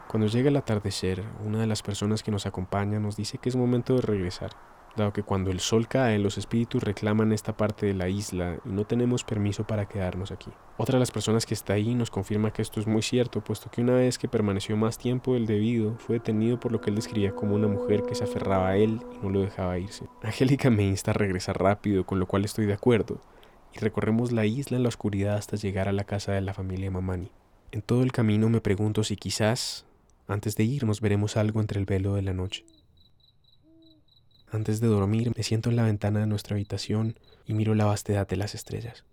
Cuando 0.08 0.26
llega 0.26 0.50
el 0.50 0.56
atardecer, 0.56 1.24
una 1.46 1.60
de 1.60 1.68
las 1.68 1.84
personas 1.84 2.24
que 2.24 2.32
nos 2.32 2.48
acompaña 2.48 3.00
nos 3.00 3.16
dice 3.16 3.38
que 3.38 3.50
es 3.50 3.56
momento 3.56 3.94
de 3.94 4.02
regresar, 4.02 4.52
dado 4.96 5.14
que 5.14 5.24
cuando 5.24 5.52
el 5.52 5.60
sol 5.60 5.88
cae 5.88 6.20
los 6.20 6.38
espíritus 6.38 6.84
reclaman 6.84 7.32
esta 7.32 7.56
parte 7.56 7.86
de 7.86 7.94
la 7.94 8.10
isla 8.10 8.58
y 8.66 8.70
no 8.70 8.86
tenemos 8.86 9.24
permiso 9.24 9.66
para 9.66 9.88
quedarnos 9.88 10.32
aquí. 10.32 10.52
Otra 10.78 10.96
de 10.96 11.00
las 11.00 11.12
personas 11.12 11.46
que 11.46 11.54
está 11.54 11.74
ahí 11.74 11.96
nos 11.96 12.10
confirma 12.10 12.52
que 12.52 12.62
esto 12.62 12.80
es 12.80 12.88
muy 12.88 13.02
cierto, 13.02 13.42
puesto 13.42 13.70
que 13.70 13.82
una 13.82 13.94
vez 13.94 14.18
que 14.18 14.28
permaneció 14.28 14.78
más 14.78 14.98
tiempo 14.98 15.34
del 15.34 15.46
debido, 15.46 15.98
fue 15.98 16.16
detenido 16.16 16.60
por 16.60 16.72
lo 16.72 16.82
que 16.82 16.90
él 16.90 16.96
describía 16.96 17.36
como 17.36 17.56
una 17.56 17.68
mujer 17.68 18.04
que 18.04 18.16
se 18.16 18.24
aferraba 18.24 18.70
a 18.70 18.78
él 18.78 19.02
y 19.14 19.26
no 19.26 19.30
lo 19.30 19.42
dejaba 19.42 19.78
irse. 19.78 20.06
Angélica 20.24 20.70
me 20.70 20.84
insta 20.84 21.12
a 21.12 21.16
regresar 21.16 21.60
rápido, 21.62 22.06
con 22.06 22.20
lo 22.20 22.28
cual 22.28 22.46
estoy 22.46 22.66
de 22.66 22.74
acuerdo, 22.74 23.22
y 23.74 23.80
recorremos 23.80 24.32
la 24.32 24.46
isla 24.46 24.78
en 24.78 24.84
la 24.84 24.90
oscuridad 24.90 25.36
hasta 25.36 25.58
llegar 25.58 25.88
a 25.88 25.94
la 25.94 26.04
casa 26.04 26.32
de 26.32 26.42
la 26.42 26.54
familia 26.54 26.92
Mamani. 26.92 27.32
En 27.72 27.82
todo 27.82 28.02
el 28.02 28.12
camino 28.12 28.50
me 28.50 28.62
pregunto 28.62 29.04
si 29.04 29.16
quizás 29.16 29.86
antes 30.28 30.56
de 30.56 30.64
irnos 30.64 31.02
veremos 31.02 31.38
algo 31.38 31.60
entre 31.60 31.80
el 31.80 31.86
velo 31.86 32.16
de 32.16 32.22
la 32.22 32.34
noche. 32.34 32.66
Antes 34.52 34.80
de 34.80 34.88
dormir 34.88 35.32
me 35.36 35.44
siento 35.44 35.70
en 35.70 35.76
la 35.76 35.84
ventana 35.84 36.22
de 36.22 36.28
nuestra 36.28 36.56
habitación 36.56 37.20
y 37.46 37.54
miro 37.54 37.76
la 37.76 37.86
vastedad 37.86 38.28
de 38.28 38.36
las 38.36 38.56
estrellas. 38.56 39.04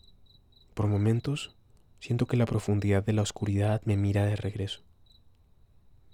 Por 0.74 0.86
momentos 0.86 1.54
siento 2.00 2.26
que 2.26 2.36
la 2.36 2.46
profundidad 2.46 3.04
de 3.04 3.12
la 3.12 3.22
oscuridad 3.22 3.82
me 3.84 3.96
mira 3.96 4.24
de 4.24 4.36
regreso. 4.36 4.80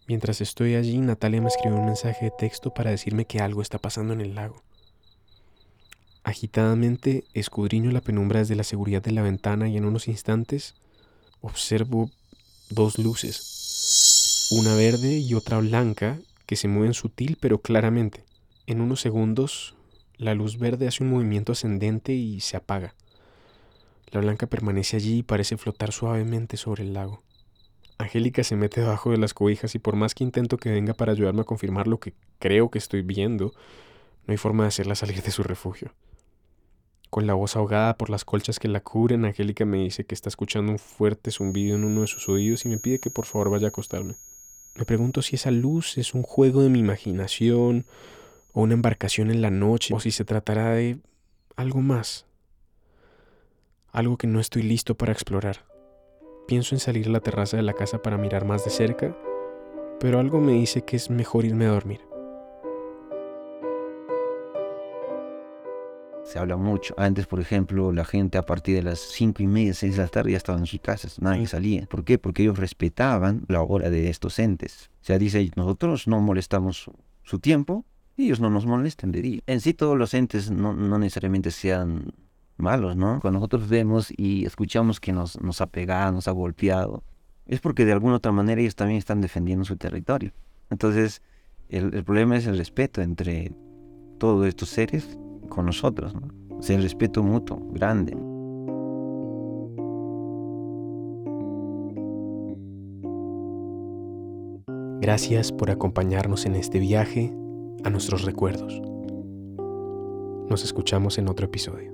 Mientras 0.09 0.41
estoy 0.41 0.75
allí, 0.75 0.99
Natalia 0.99 1.41
me 1.41 1.49
escribe 1.49 1.77
un 1.77 1.87
mensaje 1.87 2.27
de 2.27 2.33
texto 2.37 2.75
para 2.75 2.91
decirme 2.91 3.25
que 3.25 3.39
algo 3.39 3.63
está 3.63 3.79
pasando 3.79 4.13
en 4.13 4.21
el 4.21 4.35
lago. 4.35 4.63
Agitadamente 6.25 7.25
escudriño 7.35 7.91
la 7.93 8.01
penumbra 8.01 8.41
desde 8.41 8.57
la 8.57 8.65
seguridad 8.65 9.03
de 9.03 9.13
la 9.13 9.23
ventana 9.23 9.69
y 9.69 9.77
en 9.77 9.85
unos 9.85 10.09
instantes 10.09 10.75
observo 11.41 12.11
dos 12.71 12.99
luces 12.99 14.49
una 14.53 14.75
verde 14.75 15.19
y 15.19 15.35
otra 15.35 15.59
blanca 15.59 16.19
que 16.47 16.57
se 16.57 16.69
mueven 16.69 16.95
sutil 16.95 17.39
pero 17.41 17.59
claramente. 17.59 18.25
En 18.73 18.81
unos 18.81 19.03
segundos, 19.03 19.77
la 20.17 20.35
luz 20.35 20.59
verde 20.59 20.89
hace 20.89 21.05
un 21.05 21.11
movimiento 21.11 21.53
ascendente 21.53 22.15
y 22.15 22.41
se 22.41 22.57
apaga. 22.57 22.95
La 24.11 24.23
blanca 24.23 24.47
permanece 24.47 24.97
allí 24.97 25.19
y 25.19 25.23
parece 25.23 25.59
flotar 25.59 25.93
suavemente 25.93 26.57
sobre 26.57 26.85
el 26.85 26.95
lago. 26.95 27.23
Angélica 27.99 28.43
se 28.43 28.57
mete 28.57 28.81
debajo 28.81 29.11
de 29.11 29.19
las 29.19 29.35
cobijas 29.35 29.75
y 29.75 29.79
por 29.79 29.95
más 29.95 30.15
que 30.15 30.25
intento 30.25 30.57
que 30.57 30.71
venga 30.71 30.95
para 30.95 31.13
ayudarme 31.13 31.43
a 31.43 31.45
confirmar 31.45 31.87
lo 31.87 32.01
que 32.01 32.15
creo 32.39 32.71
que 32.71 32.79
estoy 32.79 33.03
viendo, 33.03 33.53
no 34.27 34.33
hay 34.33 34.39
forma 34.39 34.65
de 34.65 34.69
hacerla 34.69 34.95
salir 34.95 35.21
de 35.21 35.33
su 35.33 35.43
refugio. 35.43 35.93
Con 37.11 37.27
la 37.27 37.35
voz 37.35 37.57
ahogada 37.57 37.99
por 37.99 38.09
las 38.09 38.25
colchas 38.25 38.59
que 38.59 38.69
la 38.69 38.81
cubren, 38.81 39.27
Angélica 39.27 39.67
me 39.67 39.81
dice 39.81 40.07
que 40.07 40.15
está 40.15 40.31
escuchando 40.31 40.73
un 40.73 40.79
fuerte 40.79 41.31
zumbido 41.31 41.77
en 41.77 41.85
uno 41.85 42.01
de 42.01 42.07
sus 42.07 42.27
oídos 42.31 42.65
y 42.65 42.71
me 42.71 42.79
pide 42.79 43.01
que 43.01 43.11
por 43.11 43.27
favor 43.27 43.51
vaya 43.51 43.67
a 43.67 43.69
acostarme. 43.69 44.15
Me 44.77 44.87
pregunto 44.87 45.21
si 45.21 45.37
esa 45.37 45.51
luz 45.51 45.99
es 45.99 46.15
un 46.15 46.23
juego 46.23 46.63
de 46.63 46.71
mi 46.71 46.79
imaginación 46.79 47.85
o 48.53 48.63
una 48.63 48.75
embarcación 48.75 49.31
en 49.31 49.43
la 49.43 49.51
noche 49.51 49.95
o 49.95 50.01
si 50.01 50.11
se 50.11 50.25
tratará 50.25 50.71
de 50.71 50.99
algo 51.57 51.81
más. 51.81 52.27
Algo 53.91 54.17
que 54.17 54.27
no 54.27 54.41
estoy 54.41 54.63
listo 54.63 54.97
para 54.97 55.13
explorar. 55.13 55.67
Pienso 56.47 56.75
en 56.75 56.81
salir 56.81 57.09
a 57.09 57.11
la 57.11 57.21
terraza 57.21 57.57
de 57.57 57.63
la 57.63 57.75
casa 57.75 58.03
para 58.03 58.19
mirar 58.19 58.45
más 58.45 58.65
de 58.65 58.71
cerca, 58.71 59.17
pero 60.01 60.19
algo 60.19 60.41
me 60.41 60.53
dice 60.53 60.83
que 60.83 60.97
es 60.97 61.11
mejor 61.11 61.45
irme 61.45 61.67
a 61.67 61.71
dormir. 61.71 62.01
se 66.33 66.39
habla 66.39 66.57
mucho. 66.57 66.95
Antes, 66.97 67.27
por 67.27 67.41
ejemplo, 67.41 67.93
la 67.93 68.07
gente 68.07 68.39
a 68.39 68.43
partir 68.43 68.77
de 68.77 68.83
las 68.83 69.01
cinco 69.01 69.43
y 69.43 69.47
media, 69.47 69.75
seis 69.75 69.97
de 69.97 70.03
la 70.03 70.09
tarde 70.09 70.31
ya 70.31 70.39
estaba 70.39 70.59
en 70.59 70.67
sus 70.67 70.81
casas, 70.81 71.21
nadie 71.21 71.47
salía. 71.47 71.87
¿Por 71.87 72.05
qué? 72.05 72.19
Porque 72.19 72.43
ellos 72.43 72.59
respetaban 72.59 73.45
la 73.49 73.61
hora 73.61 73.91
de 73.91 74.09
estos 74.09 74.39
entes. 74.39 74.91
O 75.03 75.05
sea, 75.05 75.19
dice, 75.19 75.51
nosotros 75.57 76.09
no 76.09 76.21
molestamos 76.21 76.91
su 77.23 77.39
tiempo, 77.39 77.85
ellos 78.17 78.41
no 78.41 78.51
nos 78.51 78.67
molestan 78.67 79.13
de 79.13 79.23
día. 79.23 79.41
En 79.47 79.61
sí 79.61 79.75
todos 79.75 79.97
los 79.97 80.15
entes 80.15 80.51
no, 80.51 80.75
necesariamente 80.99 81.51
sean 81.51 82.13
malos, 82.57 82.97
¿no? 82.97 83.21
Cuando 83.21 83.39
nosotros 83.39 83.69
vemos 83.69 84.13
y 84.17 84.45
escuchamos 84.45 85.01
que 85.01 85.13
nos, 85.13 85.41
nos 85.41 85.61
ha 85.61 85.67
pegado, 85.67 86.13
nos 86.13 86.29
ha 86.29 86.33
golpeado, 86.33 87.03
es 87.47 87.61
porque 87.61 87.85
de 87.85 87.93
alguna 87.93 88.17
otra 88.17 88.33
manera 88.33 88.61
ellos 88.61 88.77
también 88.77 88.99
están 88.99 89.21
defendiendo 89.21 89.65
su 89.65 89.77
territorio. 89.77 90.33
Entonces, 90.71 91.23
el, 91.69 91.95
el 91.95 92.05
problema 92.05 92.37
es 92.37 92.47
el 92.47 92.57
respeto 92.57 93.03
entre 93.03 93.53
todos 94.19 94.47
estos 94.47 94.69
seres 94.69 95.19
con 95.49 95.67
nosotros. 95.67 96.15
¿no? 96.15 96.29
O 96.57 96.63
sea, 96.63 96.77
el 96.77 96.83
respeto 96.83 97.23
mutuo, 97.23 97.59
grande. 97.73 98.17
Gracias 105.01 105.51
por 105.51 105.71
acompañarnos 105.71 106.47
en 106.47 106.55
este 106.55 106.79
viaje 106.79 107.35
a 107.85 107.91
nuestros 107.91 108.23
recuerdos. 108.23 108.81
Nos 110.49 110.65
escuchamos 110.65 111.19
en 111.19 111.29
otro 111.29 111.47
episodio. 111.47 111.93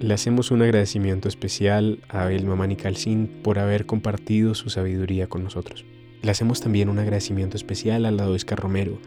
Le 0.00 0.14
hacemos 0.14 0.50
un 0.50 0.62
agradecimiento 0.62 1.28
especial 1.28 2.00
a 2.08 2.22
Abel 2.22 2.46
Mamani 2.46 2.76
Calcín 2.76 3.40
por 3.42 3.58
haber 3.58 3.84
compartido 3.84 4.54
su 4.54 4.70
sabiduría 4.70 5.28
con 5.28 5.42
nosotros. 5.42 5.84
Le 6.22 6.30
hacemos 6.30 6.60
también 6.60 6.88
un 6.88 6.98
agradecimiento 6.98 7.56
especial 7.56 8.06
a 8.06 8.10
la 8.10 8.24
Doisca 8.24 8.56
Romero, 8.56 8.98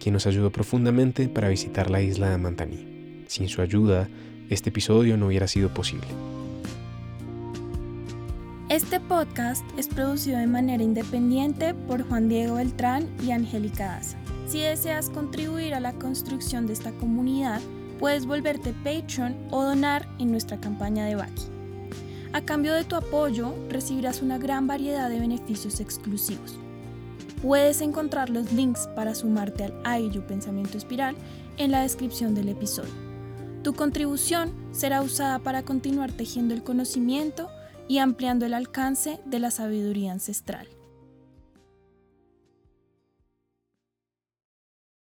quien 0.00 0.14
nos 0.14 0.26
ayudó 0.26 0.50
profundamente 0.50 1.28
para 1.28 1.48
visitar 1.48 1.90
la 1.90 2.02
isla 2.02 2.30
de 2.30 2.38
Mantaní. 2.38 3.24
Sin 3.28 3.48
su 3.48 3.62
ayuda, 3.62 4.08
este 4.48 4.70
episodio 4.70 5.16
no 5.16 5.26
hubiera 5.26 5.48
sido 5.48 5.72
posible. 5.72 6.08
Este 8.72 9.00
podcast 9.00 9.62
es 9.76 9.86
producido 9.86 10.38
de 10.38 10.46
manera 10.46 10.82
independiente 10.82 11.74
por 11.74 12.08
Juan 12.08 12.30
Diego 12.30 12.54
Beltrán 12.54 13.06
y 13.22 13.30
Angélica 13.30 13.84
Daza. 13.84 14.16
Si 14.46 14.60
deseas 14.60 15.10
contribuir 15.10 15.74
a 15.74 15.80
la 15.80 15.92
construcción 15.92 16.66
de 16.66 16.72
esta 16.72 16.90
comunidad, 16.92 17.60
puedes 17.98 18.24
volverte 18.24 18.72
Patreon 18.72 19.36
o 19.50 19.62
donar 19.62 20.08
en 20.18 20.30
nuestra 20.30 20.58
campaña 20.58 21.04
de 21.04 21.16
Baki. 21.16 21.42
A 22.32 22.40
cambio 22.40 22.72
de 22.72 22.84
tu 22.84 22.96
apoyo, 22.96 23.54
recibirás 23.68 24.22
una 24.22 24.38
gran 24.38 24.66
variedad 24.66 25.10
de 25.10 25.20
beneficios 25.20 25.78
exclusivos. 25.78 26.56
Puedes 27.42 27.82
encontrar 27.82 28.30
los 28.30 28.52
links 28.52 28.88
para 28.96 29.14
sumarte 29.14 29.64
al 29.64 29.74
AIU 29.84 30.26
Pensamiento 30.26 30.78
Espiral 30.78 31.14
en 31.58 31.72
la 31.72 31.82
descripción 31.82 32.34
del 32.34 32.48
episodio. 32.48 32.94
Tu 33.62 33.74
contribución 33.74 34.50
será 34.72 35.02
usada 35.02 35.40
para 35.40 35.62
continuar 35.62 36.10
tejiendo 36.10 36.54
el 36.54 36.62
conocimiento 36.62 37.50
y 37.88 37.98
ampliando 37.98 38.46
el 38.46 38.54
alcance 38.54 39.20
de 39.24 39.38
la 39.38 39.50
sabiduría 39.50 40.12
ancestral. 40.12 40.68